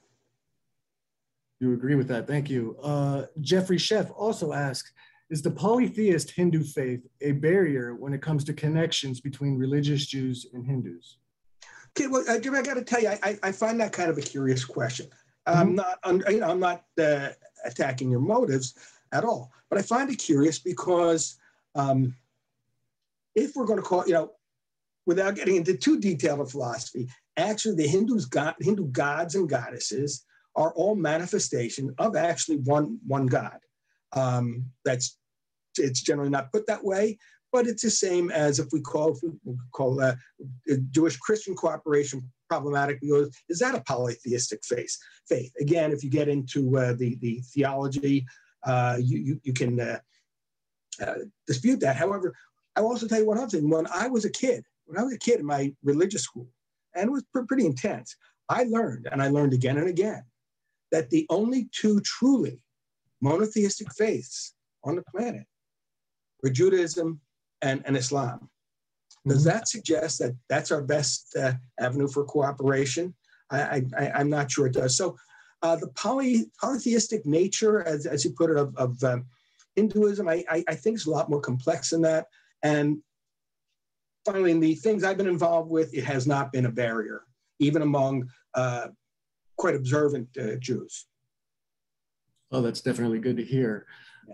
You 1.63 1.75
agree 1.75 1.95
with 1.95 2.09
that. 2.09 2.27
Thank 2.27 2.51
you. 2.51 2.77
Uh, 2.83 3.27
Jeffrey 3.41 3.77
Sheff 3.77 4.13
also 4.17 4.53
asks, 4.53 4.93
is 5.31 5.43
the 5.43 5.51
polytheist 5.53 6.33
Hindu 6.33 6.65
faith 6.65 7.07
a 7.21 7.31
barrier 7.31 7.95
when 7.95 8.13
it 8.13 8.21
comes 8.21 8.43
to 8.47 8.53
connections 8.53 9.21
between 9.21 9.57
religious 9.57 10.05
Jews 10.07 10.45
and 10.53 10.67
Hindus? 10.67 11.19
Okay, 11.91 12.09
well, 12.09 12.25
uh, 12.29 12.41
Jim, 12.41 12.57
I 12.57 12.63
got 12.63 12.75
to 12.75 12.83
tell 12.83 13.01
you, 13.01 13.11
I, 13.11 13.39
I 13.45 13.53
find 13.53 13.79
that 13.79 13.93
kind 13.93 14.11
of 14.11 14.19
a 14.19 14.23
curious 14.23 14.65
question. 14.65 15.07
Mm-hmm. 15.47 15.61
I'm 15.61 15.75
not, 15.77 15.99
I'm, 16.03 16.23
you 16.29 16.41
know, 16.41 16.51
I'm 16.51 16.59
not 16.59 16.83
uh, 17.01 17.29
attacking 17.65 18.11
your 18.11 18.19
motives 18.19 18.75
at 19.13 19.23
all, 19.23 19.53
but 19.71 19.79
I 19.79 19.83
find 19.83 20.11
it 20.11 20.17
curious 20.17 20.59
because 20.59 21.39
um, 21.77 22.17
if 23.37 23.55
we're 23.55 23.67
going 23.67 23.79
to 23.79 23.85
call, 23.85 24.05
you 24.05 24.15
know, 24.15 24.33
without 25.07 25.37
getting 25.37 25.55
into 25.55 25.77
too 25.77 26.01
detailed 26.01 26.41
a 26.41 26.45
philosophy, 26.45 27.09
actually 27.37 27.77
the 27.77 27.87
Hindus, 27.87 28.25
God, 28.25 28.57
Hindu 28.61 28.87
gods 28.89 29.37
and 29.37 29.49
goddesses 29.49 30.25
are 30.57 30.73
all 30.75 30.95
manifestation 30.95 31.95
of 31.99 32.17
actually 32.17 32.59
one 32.59 32.99
one 33.07 33.27
God. 33.27 33.59
Um, 34.15 34.67
that's 34.85 35.19
it's 35.79 36.03
generally 36.03 36.31
not 36.31 36.53
put 36.53 36.67
that 36.67 36.85
way, 36.85 37.19
but 37.53 37.67
it's 37.67 37.83
the 37.83 37.91
same 37.91 38.31
as 38.31 38.59
if 38.59 38.69
we 38.73 38.81
call 38.81 39.13
if 39.13 39.19
we 39.23 39.55
call 39.73 40.01
uh, 40.01 40.15
Jewish 40.91 41.17
Christian 41.17 41.55
cooperation 41.55 42.31
problematic 42.49 43.01
because 43.01 43.35
is 43.49 43.59
that 43.61 43.75
a 43.75 43.81
polytheistic 43.83 44.61
faith? 44.65 44.97
Faith 45.29 45.53
again, 45.61 45.93
if 45.93 46.05
you 46.05 46.11
get 46.11 46.29
into 46.29 46.77
uh, 46.77 46.93
the 46.95 47.17
the 47.17 47.41
theology, 47.55 48.27
uh, 48.65 48.99
you, 49.01 49.19
you, 49.19 49.41
you 49.43 49.53
can 49.53 49.81
uh, 49.81 49.99
uh, 51.01 51.15
dispute 51.47 51.81
that. 51.81 51.97
However, 51.97 52.35
I 52.77 52.81
will 52.81 52.89
also 52.89 53.07
tell 53.07 53.19
you 53.19 53.27
one 53.27 53.39
other 53.39 53.49
thing. 53.49 53.69
When 53.69 53.87
I 53.93 54.09
was 54.09 54.25
a 54.25 54.31
kid, 54.31 54.65
when 54.87 54.99
I 54.99 55.03
was 55.03 55.15
a 55.15 55.19
kid 55.19 55.41
in 55.41 55.47
my 55.47 55.73
religious 55.83 56.23
school, 56.23 56.49
and 56.95 57.09
it 57.09 57.13
was 57.13 57.25
pretty 57.49 57.67
intense, 57.67 58.17
I 58.49 58.65
learned, 58.65 59.09
and 59.11 59.23
I 59.23 59.29
learned 59.29 59.53
again 59.53 59.79
and 59.79 59.89
again, 59.89 60.23
that 60.93 61.11
the 61.11 61.27
only 61.31 61.69
two 61.73 62.01
truly 62.01 62.61
monotheistic 63.21 63.93
faiths 63.95 64.55
on 64.85 64.97
the 64.97 65.03
planet 65.11 65.45
were 66.43 66.51
Judaism 66.51 67.21
and, 67.63 67.83
and 67.87 67.97
Islam. 67.97 68.49
Does 69.27 69.39
mm-hmm. 69.39 69.49
that 69.49 69.69
suggest 69.69 70.19
that 70.19 70.37
that's 70.49 70.71
our 70.71 70.83
best 70.83 71.35
uh, 71.37 71.53
avenue 71.81 72.09
for 72.09 72.25
cooperation? 72.25 73.15
I, 73.51 73.83
I, 73.99 74.21
am 74.21 74.31
not 74.31 74.51
sure 74.51 74.67
it 74.67 74.73
does. 74.73 74.97
So 74.97 75.17
uh, 75.63 75.77
the 75.77 75.89
poly, 75.89 76.51
polytheistic 76.59 77.27
nature, 77.27 77.87
as, 77.87 78.07
as 78.07 78.25
you 78.25 78.33
put 78.33 78.51
it, 78.51 78.57
of, 78.57 78.75
of 78.77 79.03
um, 79.05 79.27
Hinduism, 79.77 80.27
I, 80.27 80.45
I, 80.51 80.65
I, 80.69 80.75
think 80.75 80.97
is 80.97 81.07
a 81.07 81.11
lot 81.11 81.29
more 81.29 81.41
complex 81.41 81.91
than 81.91 82.01
that. 82.03 82.27
And 82.63 82.99
finally, 84.25 84.53
in 84.53 84.61
the 84.61 84.75
things 84.75 85.05
I've 85.05 85.19
been 85.19 85.29
involved 85.29 85.71
with, 85.71 85.95
it 85.95 86.05
has 86.05 86.27
not 86.27 86.51
been 86.51 86.67
a 86.67 86.71
barrier, 86.71 87.23
even 87.59 87.83
among 87.83 88.29
uh, 88.55 88.89
quite 89.57 89.75
observant 89.75 90.29
uh, 90.39 90.57
Jews. 90.57 91.07
Oh, 92.51 92.61
that's 92.61 92.81
definitely 92.81 93.19
good 93.19 93.37
to 93.39 93.45
hear. 93.45 93.87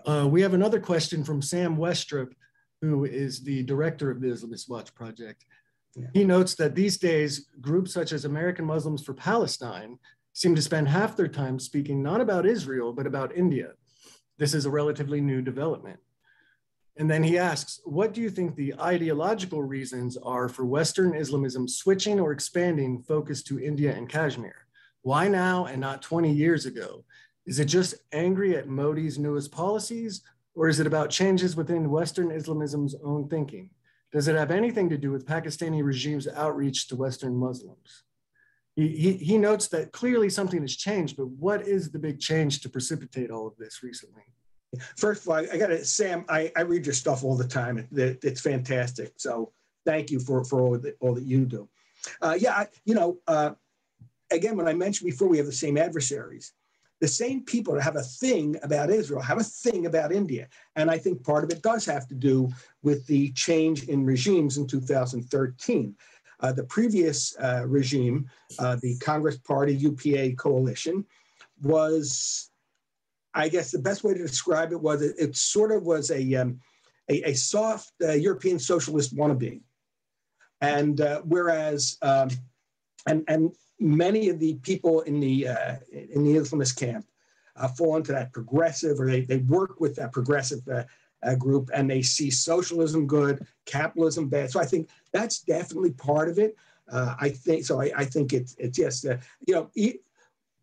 Uh, 0.06 0.26
we 0.28 0.42
have 0.42 0.54
another 0.54 0.80
question 0.80 1.24
from 1.24 1.40
Sam 1.40 1.76
Westrop, 1.76 2.32
who 2.80 3.04
is 3.04 3.40
the 3.40 3.62
director 3.62 4.10
of 4.10 4.20
the 4.20 4.28
Islamist 4.28 4.68
Watch 4.68 4.94
Project. 4.94 5.44
Yeah. 5.96 6.06
He 6.12 6.24
notes 6.24 6.54
that 6.56 6.74
these 6.74 6.98
days, 6.98 7.48
groups 7.60 7.92
such 7.92 8.12
as 8.12 8.24
American 8.24 8.64
Muslims 8.64 9.02
for 9.02 9.14
Palestine 9.14 9.98
seem 10.32 10.54
to 10.54 10.62
spend 10.62 10.88
half 10.88 11.16
their 11.16 11.28
time 11.28 11.58
speaking 11.58 12.02
not 12.02 12.20
about 12.20 12.46
Israel, 12.46 12.92
but 12.92 13.06
about 13.06 13.36
India. 13.36 13.72
This 14.36 14.54
is 14.54 14.66
a 14.66 14.70
relatively 14.70 15.20
new 15.20 15.42
development. 15.42 15.98
And 16.96 17.10
then 17.10 17.22
he 17.22 17.38
asks, 17.38 17.80
what 17.84 18.12
do 18.12 18.20
you 18.20 18.30
think 18.30 18.54
the 18.54 18.74
ideological 18.80 19.62
reasons 19.62 20.16
are 20.16 20.48
for 20.48 20.64
Western 20.64 21.14
Islamism 21.14 21.68
switching 21.68 22.20
or 22.20 22.32
expanding 22.32 23.02
focus 23.02 23.42
to 23.44 23.60
India 23.60 23.94
and 23.94 24.08
Kashmir? 24.08 24.66
Why 25.08 25.26
now 25.26 25.64
and 25.64 25.80
not 25.80 26.02
20 26.02 26.30
years 26.30 26.66
ago? 26.66 27.02
Is 27.46 27.58
it 27.58 27.64
just 27.64 27.94
angry 28.12 28.58
at 28.58 28.68
Modi's 28.68 29.18
newest 29.18 29.50
policies, 29.50 30.20
or 30.54 30.68
is 30.68 30.80
it 30.80 30.86
about 30.86 31.08
changes 31.08 31.56
within 31.56 31.88
Western 31.88 32.30
Islamism's 32.30 32.94
own 33.02 33.26
thinking? 33.26 33.70
Does 34.12 34.28
it 34.28 34.36
have 34.36 34.50
anything 34.50 34.90
to 34.90 34.98
do 34.98 35.10
with 35.10 35.24
Pakistani 35.24 35.82
regime's 35.82 36.28
outreach 36.28 36.88
to 36.88 36.96
Western 36.96 37.34
Muslims? 37.34 38.02
He, 38.76 38.88
he, 38.88 39.12
he 39.14 39.38
notes 39.38 39.68
that 39.68 39.92
clearly 39.92 40.28
something 40.28 40.60
has 40.60 40.76
changed, 40.76 41.16
but 41.16 41.28
what 41.28 41.66
is 41.66 41.90
the 41.90 41.98
big 41.98 42.20
change 42.20 42.60
to 42.60 42.68
precipitate 42.68 43.30
all 43.30 43.46
of 43.46 43.56
this 43.56 43.82
recently? 43.82 44.24
First 44.98 45.22
of 45.22 45.30
all, 45.30 45.36
I 45.36 45.56
got 45.56 45.68
to, 45.68 45.82
Sam, 45.86 46.26
I, 46.28 46.52
I 46.54 46.60
read 46.60 46.84
your 46.84 46.94
stuff 46.94 47.24
all 47.24 47.34
the 47.34 47.48
time. 47.48 47.78
It, 47.78 48.22
it's 48.22 48.42
fantastic. 48.42 49.14
So 49.16 49.54
thank 49.86 50.10
you 50.10 50.20
for, 50.20 50.44
for 50.44 50.60
all, 50.60 50.78
that, 50.78 50.98
all 51.00 51.14
that 51.14 51.24
you 51.24 51.46
do. 51.46 51.66
Uh, 52.20 52.36
yeah, 52.38 52.52
I, 52.52 52.66
you 52.84 52.94
know, 52.94 53.16
uh, 53.26 53.52
again, 54.30 54.56
when 54.56 54.68
I 54.68 54.74
mentioned 54.74 55.10
before, 55.10 55.28
we 55.28 55.38
have 55.38 55.46
the 55.46 55.52
same 55.52 55.78
adversaries 55.78 56.52
the 57.00 57.08
same 57.08 57.44
people 57.44 57.74
that 57.74 57.82
have 57.82 57.96
a 57.96 58.02
thing 58.02 58.56
about 58.62 58.90
Israel 58.90 59.20
have 59.20 59.38
a 59.38 59.44
thing 59.44 59.86
about 59.86 60.12
India. 60.12 60.48
And 60.76 60.90
I 60.90 60.98
think 60.98 61.24
part 61.24 61.44
of 61.44 61.50
it 61.50 61.62
does 61.62 61.84
have 61.86 62.08
to 62.08 62.14
do 62.14 62.48
with 62.82 63.06
the 63.06 63.30
change 63.32 63.84
in 63.88 64.04
regimes 64.04 64.58
in 64.58 64.66
2013. 64.66 65.94
Uh, 66.40 66.52
the 66.52 66.64
previous 66.64 67.36
uh, 67.38 67.64
regime, 67.66 68.28
uh, 68.58 68.76
the 68.76 68.96
Congress 68.98 69.38
Party 69.38 69.74
UPA 69.74 70.36
coalition, 70.36 71.04
was, 71.62 72.50
I 73.34 73.48
guess 73.48 73.70
the 73.70 73.78
best 73.78 74.04
way 74.04 74.14
to 74.14 74.22
describe 74.22 74.72
it 74.72 74.80
was 74.80 75.02
it, 75.02 75.16
it 75.18 75.36
sort 75.36 75.72
of 75.72 75.84
was 75.84 76.10
a, 76.10 76.34
um, 76.34 76.60
a, 77.08 77.30
a, 77.30 77.34
soft 77.34 77.92
uh, 78.02 78.12
European 78.12 78.58
socialist 78.58 79.16
wannabe. 79.16 79.60
And 80.60 81.00
uh, 81.00 81.22
whereas, 81.24 81.96
um, 82.02 82.28
and, 83.06 83.24
and 83.26 83.52
many 83.80 84.28
of 84.28 84.38
the 84.38 84.54
people 84.56 85.00
in 85.02 85.20
the 85.20 85.48
uh, 85.48 85.76
in 85.92 86.24
the 86.24 86.34
Islamist 86.36 86.78
camp 86.78 87.06
uh, 87.56 87.68
fall 87.68 87.96
into 87.96 88.12
that 88.12 88.32
progressive, 88.32 89.00
or 89.00 89.10
they, 89.10 89.22
they 89.22 89.38
work 89.38 89.80
with 89.80 89.94
that 89.96 90.12
progressive 90.12 90.66
uh, 90.68 90.84
uh, 91.22 91.34
group, 91.34 91.70
and 91.74 91.90
they 91.90 92.02
see 92.02 92.30
socialism 92.30 93.06
good, 93.06 93.46
capitalism 93.66 94.28
bad. 94.28 94.50
So 94.50 94.60
I 94.60 94.64
think 94.64 94.88
that's 95.12 95.40
definitely 95.40 95.92
part 95.92 96.28
of 96.28 96.38
it. 96.38 96.56
Uh, 96.90 97.14
I 97.20 97.30
think 97.30 97.64
so. 97.64 97.80
I, 97.80 97.90
I 97.96 98.04
think 98.04 98.32
it's 98.32 98.54
it's 98.58 98.78
just 98.78 99.06
uh, 99.06 99.16
you 99.46 99.54
know 99.54 99.70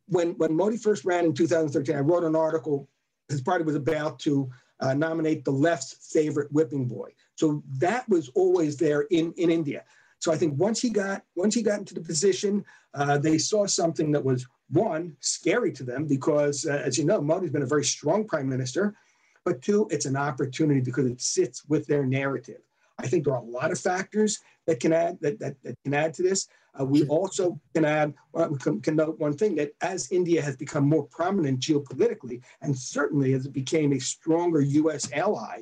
when 0.07 0.31
when 0.33 0.55
Modi 0.55 0.77
first 0.77 1.05
ran 1.05 1.25
in 1.25 1.33
2013, 1.33 1.95
I 1.95 1.99
wrote 1.99 2.23
an 2.23 2.35
article. 2.35 2.87
His 3.29 3.41
party 3.41 3.63
was 3.63 3.75
about 3.75 4.19
to 4.19 4.49
nominate 4.95 5.45
the 5.45 5.51
left's 5.51 6.11
favorite 6.13 6.51
whipping 6.51 6.85
boy. 6.85 7.11
So 7.35 7.63
that 7.79 8.07
was 8.07 8.29
always 8.29 8.77
there 8.77 9.01
in 9.01 9.33
in 9.33 9.49
India. 9.49 9.83
So 10.25 10.33
I 10.33 10.37
think 10.37 10.57
once 10.57 10.81
he 10.81 10.89
got 10.89 11.21
once 11.35 11.53
he 11.53 11.61
got 11.61 11.77
into 11.77 11.93
the 11.93 12.01
position, 12.01 12.65
uh, 12.95 13.19
they 13.19 13.37
saw 13.37 13.67
something 13.67 14.11
that 14.13 14.25
was 14.25 14.47
one 14.71 15.15
scary 15.19 15.71
to 15.73 15.83
them 15.83 16.07
because, 16.07 16.65
uh, 16.65 16.81
as 16.83 16.97
you 16.97 17.05
know, 17.05 17.21
Modi's 17.21 17.51
been 17.51 17.61
a 17.61 17.67
very 17.67 17.85
strong 17.85 18.25
prime 18.25 18.49
minister, 18.49 18.95
but 19.43 19.61
two, 19.61 19.87
it's 19.91 20.07
an 20.07 20.17
opportunity 20.17 20.81
because 20.81 21.05
it 21.05 21.21
sits 21.21 21.63
with 21.65 21.85
their 21.85 22.07
narrative. 22.07 22.61
I 22.97 23.05
think 23.05 23.23
there 23.23 23.35
are 23.35 23.43
a 23.43 23.45
lot 23.59 23.71
of 23.71 23.79
factors 23.79 24.39
that 24.65 24.79
can 24.79 24.93
add 24.93 25.19
that 25.21 25.37
that, 25.37 25.61
that 25.61 25.77
can 25.83 25.93
add 25.93 26.15
to 26.15 26.23
this. 26.23 26.47
Uh, 26.73 26.85
we 26.85 27.05
also 27.05 27.61
can 27.75 27.85
add 27.85 28.15
well, 28.33 28.49
can, 28.55 28.81
can 28.81 28.95
note 28.95 29.19
one 29.19 29.37
thing 29.37 29.53
that 29.57 29.75
as 29.81 30.11
India 30.11 30.41
has 30.41 30.55
become 30.57 30.89
more 30.89 31.03
prominent 31.03 31.59
geopolitically, 31.59 32.41
and 32.63 32.75
certainly 32.75 33.33
as 33.33 33.45
it 33.45 33.53
became 33.53 33.93
a 33.93 33.99
stronger 33.99 34.61
U.S. 34.61 35.07
ally 35.13 35.61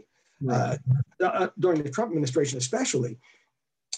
uh, 0.50 0.78
uh, 1.22 1.48
during 1.60 1.84
the 1.84 1.90
Trump 1.90 2.12
administration, 2.12 2.58
especially, 2.58 3.18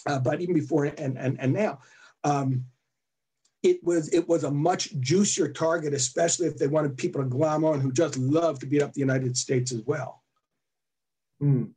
uh, 0.06 0.18
but 0.18 0.40
even 0.40 0.54
before 0.54 0.84
and 0.84 1.18
and, 1.18 1.38
and 1.40 1.52
now. 1.52 1.80
Um, 2.24 2.64
it 3.62 3.82
was 3.82 4.08
it 4.10 4.28
was 4.28 4.44
a 4.44 4.50
much 4.50 4.98
juicier 5.00 5.48
target, 5.48 5.92
especially 5.92 6.46
if 6.46 6.56
they 6.56 6.68
wanted 6.68 6.96
people 6.96 7.22
to 7.22 7.28
glom 7.28 7.64
on 7.64 7.80
who 7.80 7.90
just 7.90 8.16
love 8.16 8.58
to 8.60 8.66
beat 8.66 8.82
up 8.82 8.92
the 8.92 9.00
United 9.00 9.36
States 9.36 9.72
as 9.72 9.82
well. 9.86 10.22
Mm. 11.42 11.70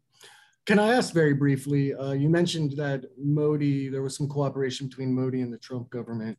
Can 0.66 0.78
I 0.78 0.94
ask 0.94 1.14
very 1.14 1.34
briefly? 1.34 1.96
Uh, 1.96 2.12
you 2.12 2.30
mentioned 2.30 2.74
that 2.74 3.06
Modi, 3.18 3.90
there 3.90 4.04
was 4.04 4.16
some 4.16 4.28
cooperation 4.28 4.88
between 4.88 5.14
Modi 5.14 5.42
and 5.42 5.52
the 5.52 5.58
Trump 5.58 5.90
government. 5.90 6.38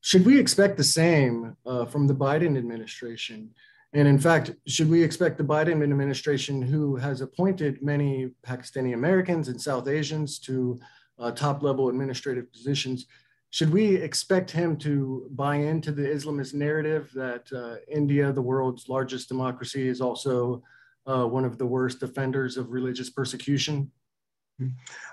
Should 0.00 0.24
we 0.24 0.38
expect 0.38 0.78
the 0.78 0.84
same 0.84 1.54
uh, 1.66 1.84
from 1.84 2.06
the 2.06 2.14
Biden 2.14 2.56
administration? 2.56 3.50
And 3.92 4.06
in 4.06 4.18
fact, 4.18 4.52
should 4.66 4.88
we 4.88 5.02
expect 5.02 5.38
the 5.38 5.44
Biden 5.44 5.82
administration, 5.82 6.62
who 6.62 6.96
has 6.96 7.20
appointed 7.20 7.82
many 7.82 8.30
Pakistani 8.46 8.94
Americans 8.94 9.48
and 9.48 9.60
South 9.60 9.88
Asians 9.88 10.38
to 10.40 10.80
uh, 11.18 11.30
top 11.32 11.62
level 11.62 11.88
administrative 11.88 12.50
positions. 12.52 13.06
Should 13.50 13.72
we 13.72 13.96
expect 13.96 14.50
him 14.50 14.76
to 14.78 15.28
buy 15.30 15.56
into 15.56 15.90
the 15.90 16.02
Islamist 16.02 16.54
narrative 16.54 17.10
that 17.14 17.50
uh, 17.52 17.76
India, 17.90 18.30
the 18.32 18.42
world's 18.42 18.88
largest 18.88 19.28
democracy, 19.28 19.88
is 19.88 20.00
also 20.00 20.62
uh, 21.06 21.24
one 21.24 21.44
of 21.44 21.56
the 21.56 21.66
worst 21.66 22.02
offenders 22.02 22.56
of 22.56 22.70
religious 22.70 23.08
persecution? 23.08 23.90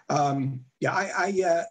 Um, 0.09 0.61
yeah, 0.79 0.91
I, 0.91 1.11
I 1.17 1.43
uh, 1.49 1.63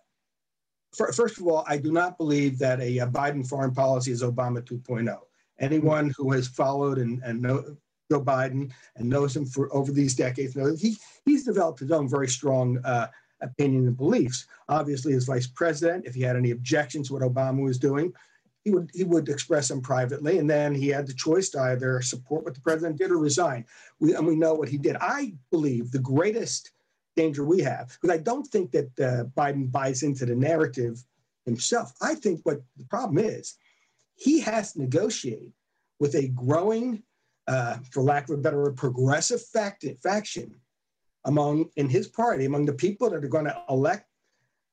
first 1.13 1.39
of 1.39 1.47
all, 1.47 1.65
I 1.67 1.77
do 1.77 1.93
not 1.93 2.17
believe 2.17 2.59
that 2.61 2.81
a, 2.81 2.99
a, 2.99 3.07
Biden 3.07 3.47
foreign 3.47 3.75
policy 3.75 4.13
is 4.13 4.23
Obama 4.23 4.63
2.0. 4.63 5.17
Anyone 5.61 6.13
who 6.17 6.33
has 6.33 6.49
followed 6.49 6.99
and, 6.99 7.23
and 7.25 7.43
know 7.43 7.77
Joe 8.11 8.23
Biden 8.23 8.73
and 8.97 9.09
knows 9.09 9.37
him 9.37 9.47
for 9.47 9.75
over 9.75 9.93
these 9.93 10.15
decades 10.15 10.57
knows 10.57 10.81
he, 10.81 10.97
he's 11.25 11.45
developed 11.45 11.81
his 11.81 11.91
own 11.91 12.09
very 12.09 12.29
strong 12.29 12.79
uh, 12.85 13.09
opinion 13.45 13.87
and 13.87 13.97
beliefs. 13.97 14.47
Obviously, 14.69 15.13
as 15.15 15.25
vice 15.25 15.47
president, 15.47 16.07
if 16.07 16.15
he 16.15 16.23
had 16.23 16.37
any 16.37 16.51
objections 16.51 17.09
to 17.09 17.15
what 17.15 17.23
Obama 17.23 17.63
was 17.63 17.79
doing, 17.79 18.13
he 18.65 18.71
would 18.71 18.91
he 18.95 19.05
would 19.05 19.29
express 19.29 19.69
them 19.69 19.83
privately, 19.83 20.39
and 20.39 20.49
then 20.49 20.75
he 20.75 20.89
had 20.89 21.07
the 21.07 21.13
choice 21.13 21.51
to 21.51 21.61
either 21.61 22.01
support 22.01 22.45
what 22.45 22.55
the 22.55 22.61
president 22.61 22.99
did 22.99 23.11
or 23.11 23.19
resign. 23.19 23.65
We, 24.01 24.15
and 24.15 24.27
we 24.27 24.37
know 24.37 24.55
what 24.55 24.71
he 24.71 24.79
did. 24.79 24.97
I 25.01 25.35
believe 25.51 25.91
the 25.91 25.99
greatest 25.99 26.71
danger 27.15 27.45
we 27.45 27.61
have, 27.61 27.97
because 28.01 28.15
I 28.15 28.23
don't 28.23 28.47
think 28.47 28.73
that 28.73 29.01
uh, 29.01 29.25
Biden 29.37 29.71
buys 29.71 30.03
into 30.03 30.25
the 30.27 30.35
narrative 30.35 31.05
himself. 31.45 31.93
I 32.01 32.15
think 32.15 32.41
what 32.43 32.61
the 32.77 32.85
problem 32.87 33.19
is, 33.19 33.57
he 34.17 34.41
has 34.41 34.73
to 34.73 34.81
negotiate 34.81 35.53
with 36.01 36.15
a 36.15 36.29
growing, 36.29 37.03
uh, 37.47 37.77
for 37.91 38.03
lack 38.03 38.29
of 38.29 38.39
a 38.39 38.43
better 38.43 38.63
word, 38.63 38.77
progressive 38.77 39.43
fact, 39.43 39.85
faction 40.03 40.55
among 41.25 41.71
in 41.77 41.89
his 41.89 42.07
party, 42.09 42.45
among 42.45 42.67
the 42.67 42.73
people 42.73 43.11
that 43.11 43.25
are 43.25 43.29
going 43.29 43.47
to 43.47 43.63
elect 43.69 44.07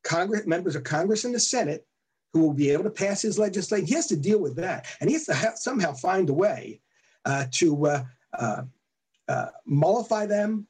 Congress 0.02 0.46
members 0.46 0.76
of 0.76 0.84
Congress 0.84 1.24
and 1.24 1.34
the 1.34 1.40
Senate 1.40 1.86
who 2.32 2.40
will 2.40 2.54
be 2.54 2.70
able 2.70 2.84
to 2.84 2.90
pass 2.90 3.22
his 3.22 3.38
legislation. 3.38 3.86
He 3.86 3.94
has 3.94 4.06
to 4.08 4.16
deal 4.16 4.40
with 4.40 4.56
that, 4.56 4.86
and 5.00 5.08
he 5.08 5.14
has 5.14 5.26
to 5.26 5.34
ha- 5.34 5.54
somehow 5.54 5.92
find 5.92 6.28
a 6.30 6.34
way 6.34 6.80
uh, 7.24 7.44
to 7.52 7.86
uh, 7.86 8.04
uh, 8.38 8.62
uh, 9.28 9.46
mollify 9.66 10.26
them 10.26 10.66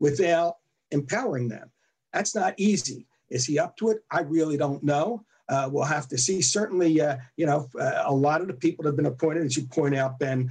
without 0.00 0.56
empowering 0.90 1.48
them. 1.48 1.70
That's 2.12 2.34
not 2.34 2.54
easy. 2.56 3.06
Is 3.28 3.44
he 3.44 3.58
up 3.58 3.76
to 3.78 3.90
it? 3.90 3.98
I 4.10 4.20
really 4.20 4.56
don't 4.56 4.82
know. 4.82 5.24
Uh, 5.48 5.68
we'll 5.70 5.84
have 5.84 6.08
to 6.08 6.16
see. 6.16 6.40
Certainly, 6.40 7.00
uh, 7.00 7.16
you 7.36 7.44
know, 7.44 7.68
a 7.78 8.12
lot 8.12 8.40
of 8.40 8.46
the 8.46 8.54
people 8.54 8.82
that 8.82 8.90
have 8.90 8.96
been 8.96 9.06
appointed, 9.06 9.44
as 9.44 9.56
you 9.56 9.66
point 9.66 9.94
out, 9.94 10.18
Ben, 10.18 10.50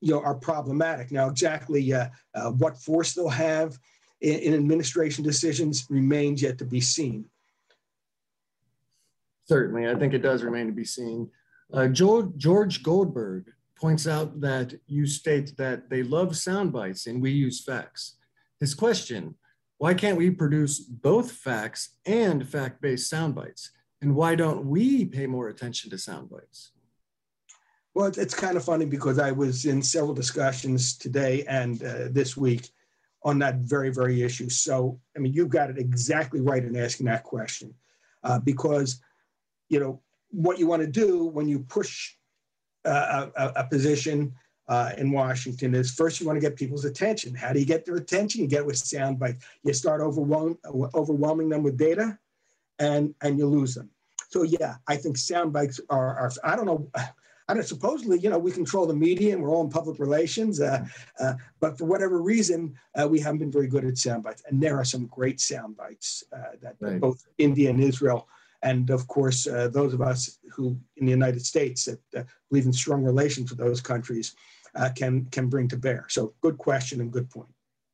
you 0.00 0.12
know, 0.12 0.20
are 0.22 0.34
problematic. 0.34 1.10
Now, 1.10 1.28
exactly 1.28 1.92
uh, 1.92 2.08
uh, 2.34 2.50
what 2.50 2.76
force 2.76 3.14
they'll 3.14 3.28
have 3.28 3.78
in, 4.20 4.38
in, 4.40 4.54
administration 4.54 5.24
decisions 5.24 5.86
remains 5.88 6.42
yet 6.42 6.58
to 6.58 6.64
be 6.64 6.80
seen. 6.80 7.26
Certainly, 9.46 9.88
I 9.88 9.94
think 9.94 10.12
it 10.12 10.22
does 10.22 10.42
remain 10.42 10.66
to 10.66 10.72
be 10.72 10.84
seen. 10.84 11.30
Uh, 11.72 11.88
George 11.88 12.82
Goldberg 12.82 13.50
points 13.76 14.06
out 14.06 14.40
that 14.40 14.74
you 14.86 15.06
state 15.06 15.56
that 15.56 15.90
they 15.90 16.02
love 16.02 16.36
sound 16.36 16.72
bites 16.72 17.06
and 17.06 17.22
we 17.22 17.30
use 17.30 17.62
facts. 17.62 18.16
His 18.58 18.74
question, 18.74 19.34
Why 19.78 19.94
can't 19.94 20.16
we 20.16 20.30
produce 20.30 20.80
both 20.80 21.32
facts 21.32 21.90
and 22.06 22.48
fact 22.48 22.80
based 22.80 23.10
sound 23.10 23.34
bites? 23.34 23.70
And 24.00 24.14
why 24.14 24.34
don't 24.34 24.66
we 24.66 25.04
pay 25.04 25.26
more 25.26 25.48
attention 25.48 25.90
to 25.90 25.98
sound 25.98 26.30
bites? 26.30 26.72
Well, 27.96 28.12
it's 28.14 28.34
kind 28.34 28.58
of 28.58 28.62
funny 28.62 28.84
because 28.84 29.18
I 29.18 29.32
was 29.32 29.64
in 29.64 29.80
several 29.80 30.12
discussions 30.12 30.98
today 30.98 31.46
and 31.48 31.82
uh, 31.82 32.08
this 32.10 32.36
week 32.36 32.68
on 33.22 33.38
that 33.38 33.60
very, 33.60 33.88
very 33.88 34.22
issue. 34.22 34.50
So, 34.50 35.00
I 35.16 35.18
mean, 35.18 35.32
you've 35.32 35.48
got 35.48 35.70
it 35.70 35.78
exactly 35.78 36.42
right 36.42 36.62
in 36.62 36.76
asking 36.76 37.06
that 37.06 37.22
question 37.24 37.72
uh, 38.22 38.38
because, 38.38 39.00
you 39.70 39.80
know, 39.80 40.02
what 40.28 40.58
you 40.58 40.66
want 40.66 40.82
to 40.82 40.86
do 40.86 41.24
when 41.24 41.48
you 41.48 41.60
push 41.60 42.16
uh, 42.84 43.28
a, 43.34 43.52
a, 43.56 43.64
position 43.64 44.34
uh, 44.68 44.92
in 44.98 45.10
Washington 45.10 45.74
is 45.74 45.90
first 45.90 46.20
you 46.20 46.26
want 46.26 46.36
to 46.36 46.46
get 46.46 46.54
people's 46.54 46.84
attention. 46.84 47.34
How 47.34 47.54
do 47.54 47.60
you 47.60 47.64
get 47.64 47.86
their 47.86 47.96
attention? 47.96 48.42
You 48.42 48.46
get 48.46 48.66
with 48.66 48.76
sound 48.76 49.18
bites. 49.18 49.42
You 49.62 49.72
start 49.72 50.02
overwhelm, 50.02 50.58
overwhelming 50.94 51.48
them 51.48 51.62
with 51.62 51.78
data 51.78 52.18
and, 52.78 53.14
and 53.22 53.38
you 53.38 53.46
lose 53.46 53.74
them. 53.74 53.88
So 54.28 54.42
yeah, 54.42 54.74
I 54.86 54.96
think 54.96 55.16
sound 55.16 55.54
bites 55.54 55.80
are, 55.88 56.14
are 56.18 56.30
I 56.44 56.56
don't 56.56 56.66
know, 56.66 56.90
I 57.48 57.54
don't 57.54 57.62
supposedly, 57.64 58.18
you 58.18 58.28
know, 58.28 58.38
we 58.38 58.50
control 58.50 58.86
the 58.86 58.94
media 58.94 59.32
and 59.32 59.42
we're 59.42 59.50
all 59.50 59.62
in 59.62 59.70
public 59.70 60.00
relations, 60.00 60.60
uh, 60.60 60.84
uh, 61.20 61.34
but 61.60 61.78
for 61.78 61.84
whatever 61.84 62.20
reason, 62.20 62.74
uh, 63.00 63.06
we 63.06 63.20
haven't 63.20 63.38
been 63.38 63.52
very 63.52 63.68
good 63.68 63.84
at 63.84 63.98
sound 63.98 64.24
bites. 64.24 64.42
And 64.48 64.60
there 64.60 64.76
are 64.76 64.84
some 64.84 65.06
great 65.06 65.40
sound 65.40 65.76
bites 65.76 66.24
uh, 66.32 66.56
that 66.60 66.74
right. 66.80 67.00
both 67.00 67.24
India 67.38 67.70
and 67.70 67.80
Israel, 67.80 68.28
and 68.62 68.90
of 68.90 69.06
course, 69.06 69.46
uh, 69.46 69.68
those 69.68 69.94
of 69.94 70.00
us 70.00 70.38
who 70.50 70.76
in 70.96 71.06
the 71.06 71.12
United 71.12 71.44
States 71.44 71.84
that 71.84 72.00
uh, 72.16 72.24
believe 72.50 72.66
in 72.66 72.72
strong 72.72 73.04
relations 73.04 73.50
with 73.50 73.58
those 73.58 73.80
countries 73.80 74.34
can 74.94 75.24
can 75.26 75.48
bring 75.48 75.68
to 75.68 75.76
bear. 75.76 76.04
So, 76.08 76.34
good 76.42 76.58
question 76.58 77.00
and 77.00 77.12
good 77.12 77.30
point. 77.30 77.48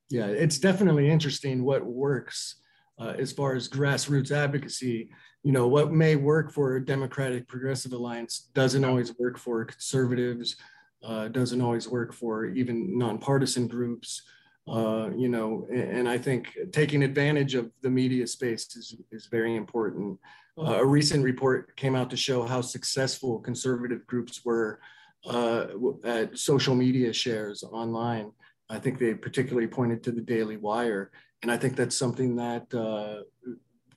Yeah, 0.09 0.27
it's 0.27 0.59
definitely 0.59 1.11
interesting 1.11 1.63
what 1.63 1.85
works 1.85 2.57
as 2.99 3.33
far 3.33 3.55
as 3.55 3.69
grassroots 3.69 4.31
advocacy 4.31 5.11
you 5.43 5.53
know 5.53 5.67
what 5.67 5.93
may 5.93 6.17
work 6.17 6.53
for 6.53 6.77
a 6.77 6.85
democratic 6.85 7.49
progressive 7.49 7.93
alliance 7.93 8.51
doesn't 8.55 8.85
always 8.85 9.17
work 9.19 9.39
for 9.39 9.65
conservatives 9.65 10.57
uh, 11.05 11.29
doesn't 11.29 11.61
always 11.61 11.89
work 11.89 12.13
for 12.13 12.47
even 12.47 12.97
nonpartisan 12.97 13.67
groups 13.67 14.23
uh, 14.69 15.11
you 15.17 15.29
know 15.29 15.67
and, 15.73 16.09
i 16.09 16.17
think 16.17 16.57
taking 16.73 17.03
advantage 17.03 17.55
of 17.55 17.71
the 17.83 17.91
media 17.91 18.27
space 18.27 18.77
is, 18.77 18.97
is 19.11 19.27
very 19.27 19.57
important. 19.57 20.19
Uh, 20.59 20.81
a 20.81 20.87
recent 20.87 21.25
report 21.25 21.75
came 21.77 21.97
out 21.97 22.11
to 22.11 22.17
show 22.17 22.43
how 22.43 22.61
successful 22.61 23.39
conservative 23.39 24.07
groups 24.07 24.45
were 24.45 24.79
uh, 25.27 25.67
at 26.05 26.37
social 26.37 26.75
media 26.75 27.11
shares 27.11 27.65
online. 27.65 28.31
I 28.69 28.79
think 28.79 28.99
they 28.99 29.15
particularly 29.15 29.67
pointed 29.67 30.03
to 30.05 30.13
the 30.13 30.21
daily 30.21 30.59
wire 30.59 31.11
and 31.43 31.51
i 31.51 31.57
think 31.57 31.77
that's 31.77 31.97
something 31.97 32.37
that 32.37 32.73
uh, 32.75 33.23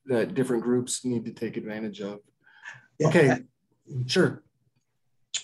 that 0.08 0.34
different 0.34 0.64
groups 0.64 1.04
need 1.06 1.26
to 1.26 1.32
take 1.32 1.58
advantage 1.58 2.02
of. 2.02 2.20
Yeah. 3.00 3.08
Okay, 3.08 3.38
sure. 4.06 4.44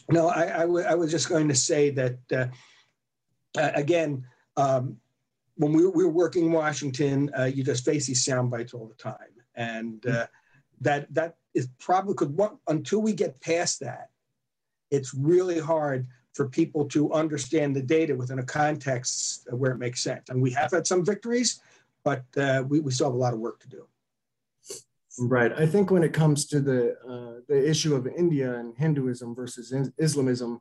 No, 0.10 0.30
I, 0.30 0.64
I, 0.64 0.96
was 0.96 1.12
just 1.12 1.30
going 1.30 1.48
to 1.50 1.56
say 1.56 1.90
that 1.92 2.18
uh, 2.32 2.48
again, 3.76 4.26
um, 4.58 4.98
when 5.56 5.74
we, 5.74 5.86
we 5.88 6.06
were 6.06 6.12
working 6.12 6.46
in 6.46 6.52
Washington, 6.52 7.30
uh, 7.38 7.44
you 7.44 7.64
just 7.64 7.86
face 7.86 8.08
these 8.08 8.24
sound 8.24 8.50
bites 8.50 8.74
all 8.74 8.88
the 8.88 8.96
time, 8.96 9.18
and 9.56 10.06
uh, 10.06 10.28
that 10.80 11.14
that 11.14 11.36
is 11.54 11.68
probably 11.80 12.14
because 12.14 12.52
until 12.68 13.02
we 13.02 13.14
get 13.14 13.40
past 13.42 13.80
that, 13.82 14.10
it's 14.90 15.14
really 15.14 15.60
hard 15.60 16.08
for 16.34 16.48
people 16.48 16.86
to 16.86 17.12
understand 17.12 17.76
the 17.76 17.82
data 17.82 18.16
within 18.16 18.40
a 18.40 18.44
context 18.44 19.48
where 19.52 19.72
it 19.72 19.78
makes 19.78 20.02
sense. 20.02 20.30
And 20.30 20.42
we 20.42 20.52
have 20.52 20.72
had 20.72 20.88
some 20.88 21.04
victories, 21.04 21.60
but 22.04 22.24
uh, 22.38 22.64
we, 22.68 22.80
we 22.80 22.92
still 22.92 23.08
have 23.08 23.16
a 23.16 23.18
lot 23.18 23.34
of 23.34 23.40
work 23.40 23.60
to 23.62 23.70
do. 23.70 23.86
Right. 25.20 25.52
I 25.58 25.66
think 25.66 25.92
when 25.92 26.04
it 26.04 26.14
comes 26.14 26.46
to 26.48 26.62
the 26.62 26.96
uh, 27.08 27.42
the 27.48 27.70
issue 27.70 27.96
of 27.96 28.08
India 28.08 28.56
and 28.56 28.78
Hinduism 28.78 29.36
versus 29.36 29.74
Islamism, 29.98 30.60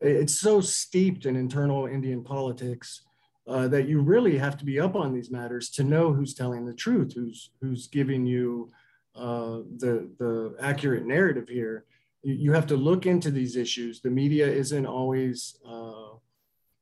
it's 0.00 0.38
so 0.38 0.60
steeped 0.60 1.24
in 1.24 1.34
internal 1.34 1.86
Indian 1.86 2.22
politics 2.22 3.02
uh, 3.48 3.68
that 3.68 3.88
you 3.88 4.00
really 4.00 4.36
have 4.36 4.58
to 4.58 4.64
be 4.64 4.80
up 4.80 4.96
on 4.96 5.14
these 5.14 5.30
matters 5.30 5.70
to 5.70 5.84
know 5.84 6.12
who's 6.12 6.34
telling 6.34 6.66
the 6.66 6.74
truth, 6.74 7.14
who's 7.14 7.50
who's 7.60 7.86
giving 7.86 8.26
you 8.26 8.70
uh, 9.14 9.60
the 9.78 10.10
the 10.18 10.54
accurate 10.60 11.06
narrative 11.06 11.48
here. 11.48 11.84
You, 12.22 12.52
have 12.52 12.66
to 12.68 12.76
look 12.76 13.06
into 13.06 13.30
these 13.30 13.54
issues. 13.54 14.00
The 14.00 14.10
media 14.10 14.48
isn't 14.48 14.84
always 14.84 15.60
uh, 15.64 16.14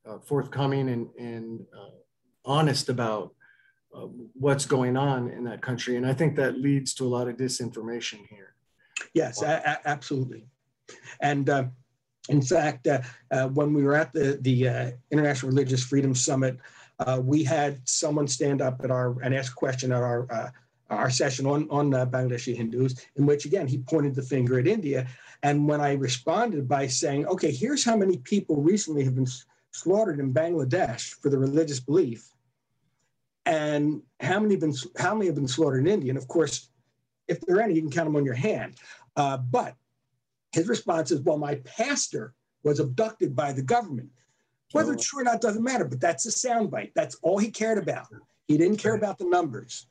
uh, 0.05 0.19
forthcoming 0.25 0.89
and 0.89 1.07
and 1.19 1.65
uh, 1.71 1.91
honest 2.43 2.89
about 2.89 3.34
uh, 3.95 4.07
what's 4.33 4.65
going 4.65 4.97
on 4.97 5.29
in 5.29 5.43
that 5.45 5.61
country. 5.61 5.95
And 5.95 6.05
I 6.05 6.13
think 6.13 6.35
that 6.35 6.59
leads 6.59 6.93
to 6.95 7.05
a 7.05 7.07
lot 7.07 7.27
of 7.27 7.37
disinformation 7.37 8.27
here. 8.27 8.53
Yes, 9.13 9.41
wow. 9.41 9.61
a- 9.63 9.87
absolutely. 9.87 10.45
And 11.21 11.49
uh, 11.49 11.65
in 12.29 12.41
fact, 12.41 12.87
uh, 12.87 13.01
uh, 13.31 13.47
when 13.49 13.73
we 13.73 13.83
were 13.83 13.95
at 13.95 14.11
the, 14.13 14.37
the 14.41 14.67
uh, 14.67 14.91
International 15.11 15.51
Religious 15.51 15.83
Freedom 15.83 16.13
Summit, 16.13 16.57
uh, 16.99 17.19
we 17.23 17.43
had 17.43 17.79
someone 17.87 18.27
stand 18.27 18.61
up 18.61 18.81
at 18.83 18.91
our 18.91 19.21
and 19.21 19.35
ask 19.35 19.51
a 19.51 19.55
question 19.55 19.91
at 19.91 20.01
our 20.01 20.53
our 20.91 21.09
session 21.09 21.47
on, 21.47 21.67
on 21.71 21.89
Bangladeshi 21.89 22.55
Hindus, 22.55 23.07
in 23.15 23.25
which 23.25 23.45
again 23.45 23.67
he 23.67 23.79
pointed 23.79 24.13
the 24.13 24.21
finger 24.21 24.59
at 24.59 24.67
India. 24.67 25.07
And 25.41 25.67
when 25.67 25.81
I 25.81 25.93
responded 25.93 26.67
by 26.67 26.87
saying, 26.87 27.25
okay, 27.25 27.51
here's 27.51 27.83
how 27.83 27.97
many 27.97 28.17
people 28.17 28.61
recently 28.61 29.03
have 29.03 29.15
been 29.15 29.27
slaughtered 29.71 30.19
in 30.19 30.33
Bangladesh 30.33 31.15
for 31.21 31.29
their 31.29 31.39
religious 31.39 31.79
belief, 31.79 32.31
and 33.45 34.01
how 34.19 34.39
many 34.39 34.55
have 34.55 34.61
been 34.61 34.73
how 34.97 35.13
many 35.13 35.27
have 35.27 35.35
been 35.35 35.47
slaughtered 35.47 35.81
in 35.81 35.87
India? 35.87 36.09
And 36.09 36.17
of 36.17 36.27
course, 36.27 36.69
if 37.27 37.39
there 37.41 37.57
are 37.57 37.61
any, 37.61 37.75
you 37.75 37.81
can 37.81 37.91
count 37.91 38.07
them 38.07 38.15
on 38.15 38.25
your 38.25 38.33
hand. 38.33 38.75
Uh, 39.15 39.37
but 39.37 39.75
his 40.51 40.67
response 40.67 41.11
is, 41.11 41.21
"Well, 41.21 41.37
my 41.37 41.55
pastor 41.65 42.33
was 42.63 42.79
abducted 42.79 43.35
by 43.35 43.53
the 43.53 43.61
government. 43.61 44.09
Whether 44.71 44.93
it's 44.93 45.07
true 45.07 45.21
or 45.21 45.23
not 45.23 45.41
doesn't 45.41 45.63
matter, 45.63 45.85
but 45.85 46.01
that's 46.01 46.25
a 46.25 46.29
soundbite. 46.29 46.91
That's 46.95 47.15
all 47.21 47.37
he 47.37 47.51
cared 47.51 47.77
about. 47.77 48.07
He 48.47 48.57
didn't 48.57 48.77
care 48.77 48.95
about 48.95 49.17
the 49.17 49.25
numbers." 49.25 49.87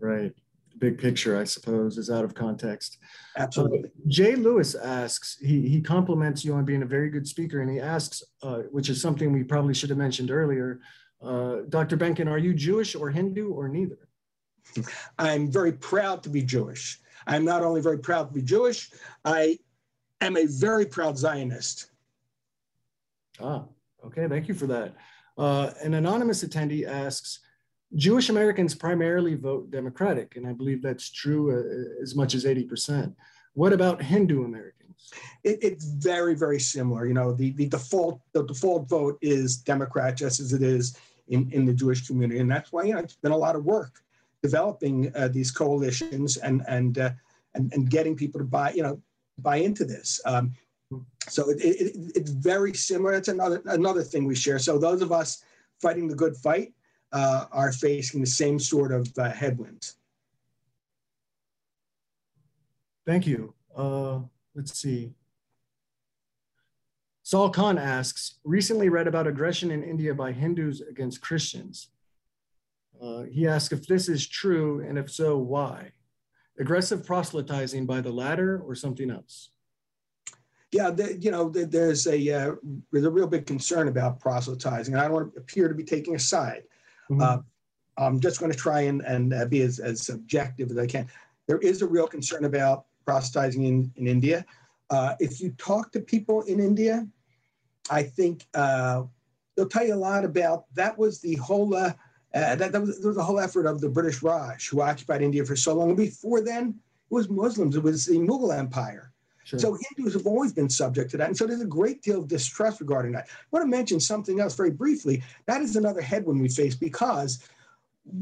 Right. 0.00 0.32
Big 0.78 0.98
picture, 0.98 1.38
I 1.38 1.44
suppose, 1.44 1.98
is 1.98 2.10
out 2.10 2.24
of 2.24 2.34
context. 2.34 2.98
Absolutely. 3.38 3.84
Uh, 3.84 3.88
Jay 4.08 4.34
Lewis 4.34 4.74
asks, 4.74 5.38
he, 5.38 5.68
he 5.68 5.80
compliments 5.80 6.44
you 6.44 6.52
on 6.54 6.64
being 6.64 6.82
a 6.82 6.86
very 6.86 7.10
good 7.10 7.28
speaker, 7.28 7.60
and 7.60 7.70
he 7.70 7.78
asks, 7.78 8.24
uh, 8.42 8.62
which 8.72 8.88
is 8.88 9.00
something 9.00 9.32
we 9.32 9.44
probably 9.44 9.72
should 9.72 9.88
have 9.90 9.98
mentioned 9.98 10.32
earlier, 10.32 10.80
uh, 11.24 11.62
Dr. 11.68 11.96
Benkin, 11.96 12.28
are 12.28 12.38
you 12.38 12.54
Jewish 12.54 12.94
or 12.94 13.10
Hindu 13.10 13.52
or 13.52 13.68
neither? 13.68 14.08
I'm 15.18 15.50
very 15.50 15.72
proud 15.72 16.22
to 16.24 16.28
be 16.28 16.42
Jewish. 16.42 17.00
I'm 17.26 17.44
not 17.44 17.62
only 17.62 17.80
very 17.80 17.98
proud 17.98 18.28
to 18.28 18.34
be 18.34 18.42
Jewish, 18.42 18.90
I 19.24 19.58
am 20.20 20.36
a 20.36 20.46
very 20.46 20.86
proud 20.86 21.16
Zionist. 21.16 21.90
Ah, 23.40 23.64
okay, 24.04 24.28
thank 24.28 24.48
you 24.48 24.54
for 24.54 24.66
that. 24.66 24.94
Uh, 25.36 25.70
an 25.82 25.94
anonymous 25.94 26.44
attendee 26.44 26.86
asks, 26.86 27.40
Jewish 27.96 28.28
Americans 28.28 28.74
primarily 28.74 29.34
vote 29.34 29.70
Democratic, 29.70 30.36
and 30.36 30.46
I 30.46 30.52
believe 30.52 30.82
that's 30.82 31.10
true 31.10 31.52
uh, 31.52 32.02
as 32.02 32.14
much 32.14 32.34
as 32.34 32.44
80%. 32.44 33.14
What 33.54 33.72
about 33.72 34.02
Hindu 34.02 34.44
Americans? 34.44 35.12
It, 35.44 35.58
it's 35.62 35.84
very, 35.84 36.34
very 36.34 36.58
similar. 36.58 37.06
You 37.06 37.14
know, 37.14 37.32
the, 37.32 37.52
the 37.52 37.66
default 37.66 38.20
the 38.32 38.44
default 38.44 38.88
vote 38.88 39.18
is 39.22 39.56
Democrat, 39.56 40.16
just 40.16 40.40
as 40.40 40.52
it 40.52 40.62
is 40.62 40.96
in, 41.28 41.50
in 41.52 41.64
the 41.64 41.72
Jewish 41.72 42.06
community. 42.06 42.40
And 42.40 42.50
that's 42.50 42.72
why, 42.72 42.84
you 42.84 42.94
know, 42.94 43.00
it's 43.00 43.16
been 43.16 43.32
a 43.32 43.36
lot 43.36 43.56
of 43.56 43.64
work 43.64 44.02
developing 44.42 45.10
uh, 45.16 45.28
these 45.28 45.50
coalitions 45.50 46.36
and, 46.36 46.62
and, 46.68 46.98
uh, 46.98 47.10
and, 47.54 47.72
and 47.72 47.88
getting 47.90 48.14
people 48.14 48.38
to 48.40 48.44
buy, 48.44 48.72
you 48.72 48.82
know, 48.82 49.00
buy 49.38 49.56
into 49.56 49.84
this. 49.84 50.20
Um, 50.26 50.52
so 51.28 51.50
it, 51.50 51.58
it, 51.62 52.12
it's 52.14 52.30
very 52.30 52.74
similar. 52.74 53.12
That's 53.12 53.28
another, 53.28 53.62
another 53.66 54.02
thing 54.02 54.26
we 54.26 54.34
share. 54.34 54.58
So 54.58 54.78
those 54.78 55.02
of 55.02 55.12
us 55.12 55.42
fighting 55.80 56.08
the 56.08 56.14
good 56.14 56.36
fight 56.36 56.74
uh, 57.12 57.46
are 57.52 57.72
facing 57.72 58.20
the 58.20 58.26
same 58.26 58.58
sort 58.58 58.92
of 58.92 59.08
uh, 59.18 59.30
headwinds. 59.30 59.96
Thank 63.06 63.26
you. 63.26 63.54
Uh, 63.76 64.20
let's 64.54 64.78
see. 64.78 65.12
Saul 67.24 67.48
Khan 67.48 67.78
asks, 67.78 68.34
recently 68.44 68.90
read 68.90 69.08
about 69.08 69.26
aggression 69.26 69.70
in 69.70 69.82
India 69.82 70.14
by 70.14 70.30
Hindus 70.30 70.82
against 70.82 71.22
Christians. 71.22 71.88
Uh, 73.02 73.22
he 73.22 73.48
asks 73.48 73.72
if 73.72 73.86
this 73.86 74.10
is 74.10 74.26
true, 74.26 74.84
and 74.86 74.98
if 74.98 75.10
so, 75.10 75.38
why? 75.38 75.92
Aggressive 76.58 77.06
proselytizing 77.06 77.86
by 77.86 78.02
the 78.02 78.10
latter 78.10 78.60
or 78.66 78.74
something 78.74 79.10
else? 79.10 79.48
Yeah, 80.70 80.90
the, 80.90 81.16
you 81.16 81.30
know, 81.30 81.48
the, 81.48 81.64
there's 81.64 82.06
a 82.06 82.30
uh, 82.30 82.54
there's 82.92 83.06
a 83.06 83.10
real 83.10 83.26
big 83.26 83.46
concern 83.46 83.88
about 83.88 84.20
proselytizing, 84.20 84.92
and 84.92 85.00
I 85.00 85.04
don't 85.04 85.14
want 85.14 85.34
to 85.34 85.40
appear 85.40 85.68
to 85.68 85.74
be 85.74 85.84
taking 85.84 86.16
a 86.16 86.18
side. 86.18 86.64
Mm-hmm. 87.10 87.22
Uh, 87.22 87.38
I'm 87.96 88.20
just 88.20 88.38
going 88.38 88.52
to 88.52 88.58
try 88.58 88.82
and, 88.82 89.00
and 89.00 89.32
uh, 89.32 89.46
be 89.46 89.62
as, 89.62 89.78
as 89.78 90.10
objective 90.10 90.70
as 90.70 90.76
I 90.76 90.86
can. 90.86 91.08
There 91.46 91.58
is 91.58 91.80
a 91.80 91.86
real 91.86 92.06
concern 92.06 92.44
about 92.44 92.84
proselytizing 93.06 93.64
in, 93.64 93.92
in 93.96 94.08
India. 94.08 94.44
Uh, 94.90 95.14
if 95.20 95.40
you 95.40 95.50
talk 95.52 95.90
to 95.92 96.00
people 96.00 96.42
in 96.42 96.60
India, 96.60 97.06
I 97.90 98.02
think 98.02 98.46
uh, 98.54 99.04
they'll 99.56 99.68
tell 99.68 99.86
you 99.86 99.94
a 99.94 99.96
lot 99.96 100.24
about 100.24 100.64
that 100.74 100.98
was 100.98 101.20
the 101.20 101.34
Hola 101.36 101.96
Uh, 102.34 102.56
that, 102.56 102.72
that, 102.72 102.80
was, 102.80 102.98
that 103.00 103.06
was 103.06 103.16
the 103.16 103.22
whole 103.22 103.38
effort 103.38 103.64
of 103.64 103.80
the 103.80 103.88
British 103.88 104.20
Raj, 104.20 104.68
who 104.68 104.80
occupied 104.80 105.22
India 105.22 105.44
for 105.44 105.54
so 105.54 105.72
long. 105.72 105.90
And 105.90 105.96
before 105.96 106.40
then, 106.40 106.64
it 107.08 107.14
was 107.14 107.28
Muslims. 107.28 107.76
It 107.76 107.82
was 107.84 108.06
the 108.06 108.18
Mughal 108.18 108.52
Empire. 108.52 109.12
Sure. 109.44 109.60
So 109.60 109.78
Hindus 109.82 110.14
have 110.14 110.26
always 110.26 110.52
been 110.52 110.68
subject 110.68 111.12
to 111.12 111.16
that. 111.18 111.28
And 111.28 111.36
so 111.36 111.46
there's 111.46 111.60
a 111.60 111.76
great 111.80 112.02
deal 112.02 112.18
of 112.18 112.26
distrust 112.26 112.80
regarding 112.80 113.12
that. 113.12 113.28
I 113.28 113.46
want 113.52 113.62
to 113.64 113.70
mention 113.70 114.00
something 114.00 114.40
else 114.40 114.56
very 114.56 114.72
briefly. 114.72 115.22
That 115.46 115.60
is 115.62 115.76
another 115.76 116.00
headwind 116.00 116.40
we 116.40 116.48
face 116.48 116.74
because 116.74 117.46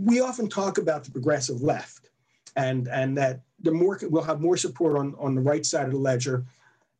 we 0.06 0.20
often 0.20 0.46
talk 0.46 0.76
about 0.76 1.04
the 1.04 1.10
progressive 1.10 1.62
left 1.62 2.10
and, 2.54 2.88
and 2.88 3.16
that 3.16 3.40
the 3.60 3.72
more 3.72 3.98
we'll 4.02 4.30
have 4.30 4.42
more 4.42 4.58
support 4.58 4.98
on, 4.98 5.14
on 5.18 5.34
the 5.34 5.40
right 5.40 5.64
side 5.64 5.86
of 5.86 5.92
the 5.92 6.04
ledger. 6.10 6.44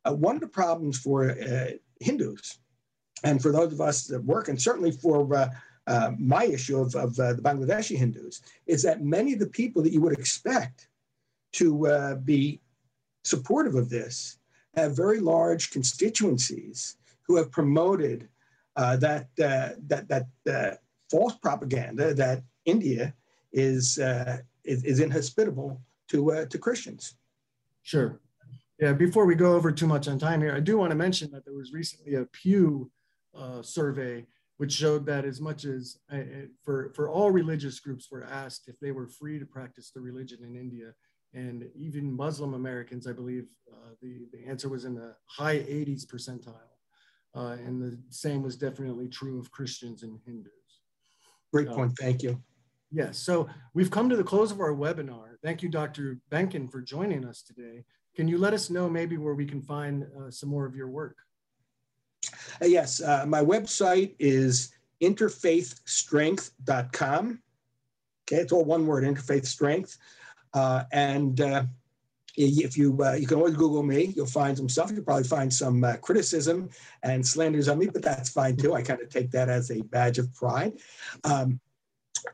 Uh, 0.05 0.13
one 0.13 0.35
of 0.35 0.41
the 0.41 0.47
problems 0.47 0.97
for 0.97 1.29
uh, 1.29 1.71
Hindus 2.03 2.59
and 3.23 3.41
for 3.41 3.51
those 3.51 3.73
of 3.73 3.81
us 3.81 4.05
that 4.07 4.23
work, 4.23 4.49
and 4.49 4.61
certainly 4.61 4.91
for 4.91 5.33
uh, 5.35 5.49
uh 5.87 6.11
my 6.17 6.45
issue 6.45 6.79
of, 6.79 6.95
of 6.95 7.19
uh, 7.19 7.33
the 7.33 7.41
Bangladeshi 7.41 7.97
Hindus, 7.97 8.41
is 8.67 8.83
that 8.83 9.03
many 9.03 9.33
of 9.33 9.39
the 9.39 9.47
people 9.47 9.81
that 9.81 9.93
you 9.93 10.01
would 10.01 10.17
expect 10.17 10.89
to 11.53 11.87
uh, 11.87 12.15
be 12.15 12.61
supportive 13.23 13.75
of 13.75 13.89
this 13.89 14.37
have 14.75 14.95
very 14.95 15.19
large 15.19 15.71
constituencies 15.71 16.97
who 17.21 17.35
have 17.37 17.51
promoted 17.51 18.27
uh, 18.75 18.97
that, 18.97 19.27
uh, 19.41 19.69
that, 19.87 20.07
that 20.07 20.27
uh, 20.51 20.75
false 21.09 21.35
propaganda 21.35 22.13
that 22.13 22.41
India 22.65 23.13
is, 23.51 23.99
is, 24.63 24.83
is, 24.83 24.99
inhospitable 24.99 25.79
to, 26.07 26.45
to 26.49 26.57
Christians. 26.57 27.15
Sure. 27.83 28.19
Yeah, 28.79 28.93
before 28.93 29.25
we 29.25 29.35
go 29.35 29.53
over 29.53 29.71
too 29.71 29.87
much 29.87 30.07
on 30.07 30.17
time 30.17 30.41
here, 30.41 30.55
I 30.55 30.59
do 30.59 30.77
want 30.77 30.91
to 30.91 30.95
mention 30.95 31.31
that 31.31 31.45
there 31.45 31.53
was 31.53 31.71
recently 31.71 32.15
a 32.15 32.25
Pew 32.25 32.91
uh, 33.37 33.61
survey 33.61 34.25
which 34.57 34.71
showed 34.71 35.05
that 35.05 35.25
as 35.25 35.41
much 35.41 35.65
as 35.65 35.97
for, 36.63 36.91
for 36.95 37.09
all 37.09 37.31
religious 37.31 37.79
groups 37.79 38.09
were 38.11 38.23
asked 38.23 38.67
if 38.67 38.79
they 38.79 38.91
were 38.91 39.07
free 39.07 39.39
to 39.39 39.45
practice 39.45 39.91
the 39.91 39.99
religion 39.99 40.39
in 40.43 40.55
India, 40.55 40.93
and 41.33 41.67
even 41.75 42.15
Muslim 42.15 42.53
Americans, 42.53 43.07
I 43.07 43.13
believe 43.13 43.47
uh, 43.71 43.89
the, 44.01 44.27
the 44.31 44.47
answer 44.47 44.69
was 44.69 44.85
in 44.85 44.93
the 44.93 45.15
high 45.25 45.57
80s 45.57 46.05
percentile. 46.05 46.53
Uh, 47.35 47.57
and 47.65 47.81
the 47.81 47.97
same 48.09 48.43
was 48.43 48.55
definitely 48.55 49.07
true 49.07 49.39
of 49.39 49.49
Christians 49.49 50.03
and 50.03 50.19
Hindus. 50.23 50.51
Great 51.51 51.67
uh, 51.67 51.73
point, 51.73 51.93
thank 51.99 52.21
you. 52.21 52.39
Yes, 52.91 53.17
so 53.17 53.49
we've 53.73 53.89
come 53.89 54.07
to 54.09 54.15
the 54.15 54.23
close 54.23 54.51
of 54.51 54.59
our 54.59 54.73
webinar. 54.73 55.37
Thank 55.43 55.63
you, 55.63 55.69
Dr. 55.69 56.19
Benkin, 56.31 56.71
for 56.71 56.79
joining 56.79 57.25
us 57.25 57.41
today. 57.41 57.85
Can 58.15 58.27
you 58.27 58.37
let 58.37 58.53
us 58.53 58.69
know 58.69 58.87
maybe 58.89 59.17
where 59.17 59.33
we 59.33 59.45
can 59.45 59.61
find 59.61 60.03
uh, 60.03 60.29
some 60.29 60.49
more 60.49 60.65
of 60.65 60.75
your 60.75 60.89
work? 60.89 61.15
Uh, 62.61 62.65
yes, 62.65 63.01
uh, 63.01 63.25
my 63.27 63.43
website 63.43 64.15
is 64.19 64.71
interfaithstrength.com. 65.01 67.41
Okay, 68.25 68.41
it's 68.41 68.53
all 68.53 68.63
one 68.63 68.87
word, 68.87 69.03
interfaith 69.03 69.45
strength. 69.45 69.97
Uh, 70.53 70.85
and 70.91 71.41
uh, 71.41 71.63
if 72.37 72.77
you 72.77 72.97
uh, 73.03 73.13
you 73.13 73.27
can 73.27 73.37
always 73.37 73.55
Google 73.55 73.83
me, 73.83 74.13
you'll 74.15 74.25
find 74.25 74.55
some 74.55 74.69
stuff. 74.69 74.91
You'll 74.91 75.03
probably 75.03 75.25
find 75.25 75.53
some 75.53 75.85
criticism 76.01 76.69
and 77.01 77.25
slanders 77.25 77.67
on 77.67 77.79
me, 77.79 77.87
but 77.87 78.03
that's 78.03 78.29
fine 78.29 78.55
too. 78.55 78.73
I 78.73 78.81
kind 78.81 79.01
of 79.01 79.09
take 79.09 79.31
that 79.31 79.49
as 79.49 79.71
a 79.71 79.81
badge 79.81 80.19
of 80.19 80.33
pride. 80.33 80.73
Um, 81.23 81.59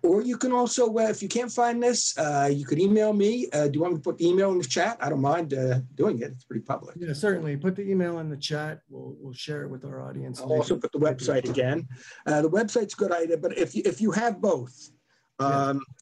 or 0.03 0.21
you 0.21 0.37
can 0.37 0.51
also, 0.51 0.93
uh, 0.97 1.01
if 1.01 1.21
you 1.21 1.29
can't 1.29 1.51
find 1.51 1.81
this, 1.81 2.17
uh, 2.17 2.49
you 2.51 2.65
could 2.65 2.79
email 2.79 3.13
me. 3.13 3.47
do 3.51 3.71
you 3.73 3.81
want 3.81 3.93
me 3.93 3.99
to 3.99 4.03
put 4.03 4.17
the 4.17 4.27
email 4.27 4.51
in 4.51 4.57
the 4.57 4.63
chat? 4.67 4.97
I 4.99 5.09
don't 5.09 5.21
mind 5.21 5.49
doing 5.95 6.19
it. 6.21 6.31
It's 6.31 6.43
pretty 6.43 6.63
public. 6.63 6.95
Yeah, 6.99 7.13
certainly. 7.13 7.57
Put 7.57 7.75
the 7.75 7.89
email 7.89 8.19
in 8.19 8.29
the 8.29 8.37
chat. 8.37 8.81
We'll, 8.89 9.15
we'll 9.19 9.33
share 9.33 9.63
it 9.63 9.69
with 9.69 9.85
our 9.85 10.01
audience. 10.07 10.41
I'll 10.41 10.53
also 10.53 10.77
put 10.77 10.91
the 10.91 10.99
website 10.99 11.49
again. 11.49 11.87
the 12.25 12.49
website's 12.49 12.93
a 12.93 12.97
good 12.97 13.11
idea, 13.11 13.37
but 13.37 13.57
if 13.57 13.75
you, 13.75 13.83
if 13.85 14.01
you 14.01 14.11
have 14.11 14.41
both, 14.41 14.91
um, 15.39 15.77
yeah 15.77 15.95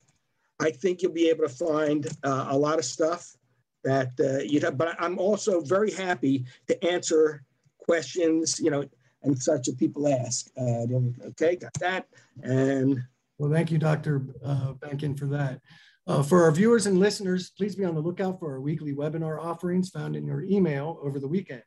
I 0.60 0.71
think 0.71 1.02
you'll 1.02 1.12
be 1.12 1.30
able 1.30 1.47
to 1.47 1.54
find 1.54 2.08
uh, 2.23 2.47
a 2.50 2.58
lot 2.58 2.80
of 2.80 2.86
stuff 2.86 3.36
that 3.84 4.12
uh, 4.19 4.43
you 4.43 4.60
know. 4.60 4.71
But 4.71 4.95
I'm 5.00 5.19
also 5.19 5.62
very 5.62 5.91
happy 5.91 6.45
to 6.67 6.84
answer 6.84 7.43
questions, 7.78 8.60
you 8.60 8.71
know, 8.71 8.84
and 9.23 9.38
such 9.41 9.67
that 9.67 9.78
people 9.78 10.08
ask. 10.08 10.47
Uh, 10.58 10.86
okay, 11.28 11.56
got 11.56 11.73
that. 11.76 12.08
And 12.41 13.04
well, 13.38 13.52
thank 13.52 13.71
you, 13.71 13.78
Dr. 13.78 14.28
Uh, 14.43 14.73
Benkin, 14.73 15.17
for 15.17 15.28
that. 15.28 15.62
Uh, 16.08 16.23
for 16.23 16.43
our 16.43 16.52
viewers 16.52 16.86
and 16.86 17.00
listeners, 17.00 17.52
please 17.58 17.76
be 17.76 17.84
on 17.84 17.93
the 17.93 18.02
lookout 18.02 18.39
for 18.39 18.54
our 18.54 18.62
weekly 18.62 18.93
webinar 18.93 19.43
offerings 19.43 19.89
found 19.89 20.15
in 20.15 20.26
your 20.26 20.43
email 20.43 21.00
over 21.04 21.19
the 21.19 21.28
weekend. 21.28 21.62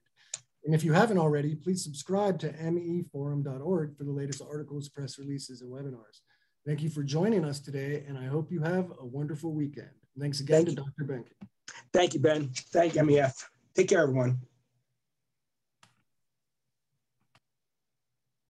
And 0.65 0.75
if 0.75 0.85
you 0.85 0.93
haven't 0.93 1.19
already, 1.19 1.55
please 1.55 1.85
subscribe 1.85 2.39
to 2.41 2.53
meforum.org 2.53 3.97
for 3.97 4.05
the 4.05 4.13
latest 4.13 4.43
articles, 4.43 4.89
press 4.89 5.19
releases, 5.19 5.63
and 5.63 5.71
webinars. 5.71 6.21
Thank 6.67 6.83
you 6.83 6.91
for 6.91 7.03
joining 7.03 7.45
us 7.45 7.61
today, 7.61 8.05
and 8.07 8.19
I 8.19 8.27
hope 8.27 8.51
you 8.51 8.61
have 8.63 8.91
a 8.99 9.07
wonderful 9.07 9.53
weekend. 9.53 9.91
Thanks 10.19 10.41
again 10.41 10.65
Thank 10.67 10.79
to 10.79 10.85
you. 10.85 10.91
Dr. 10.99 11.13
Benkin. 11.13 11.49
Thank 11.93 12.15
you, 12.15 12.21
Ben. 12.21 12.51
Thank 12.73 12.95
you, 12.95 13.03
MEF. 13.03 13.35
Take 13.75 13.89
care, 13.89 14.03
everyone. 14.03 14.39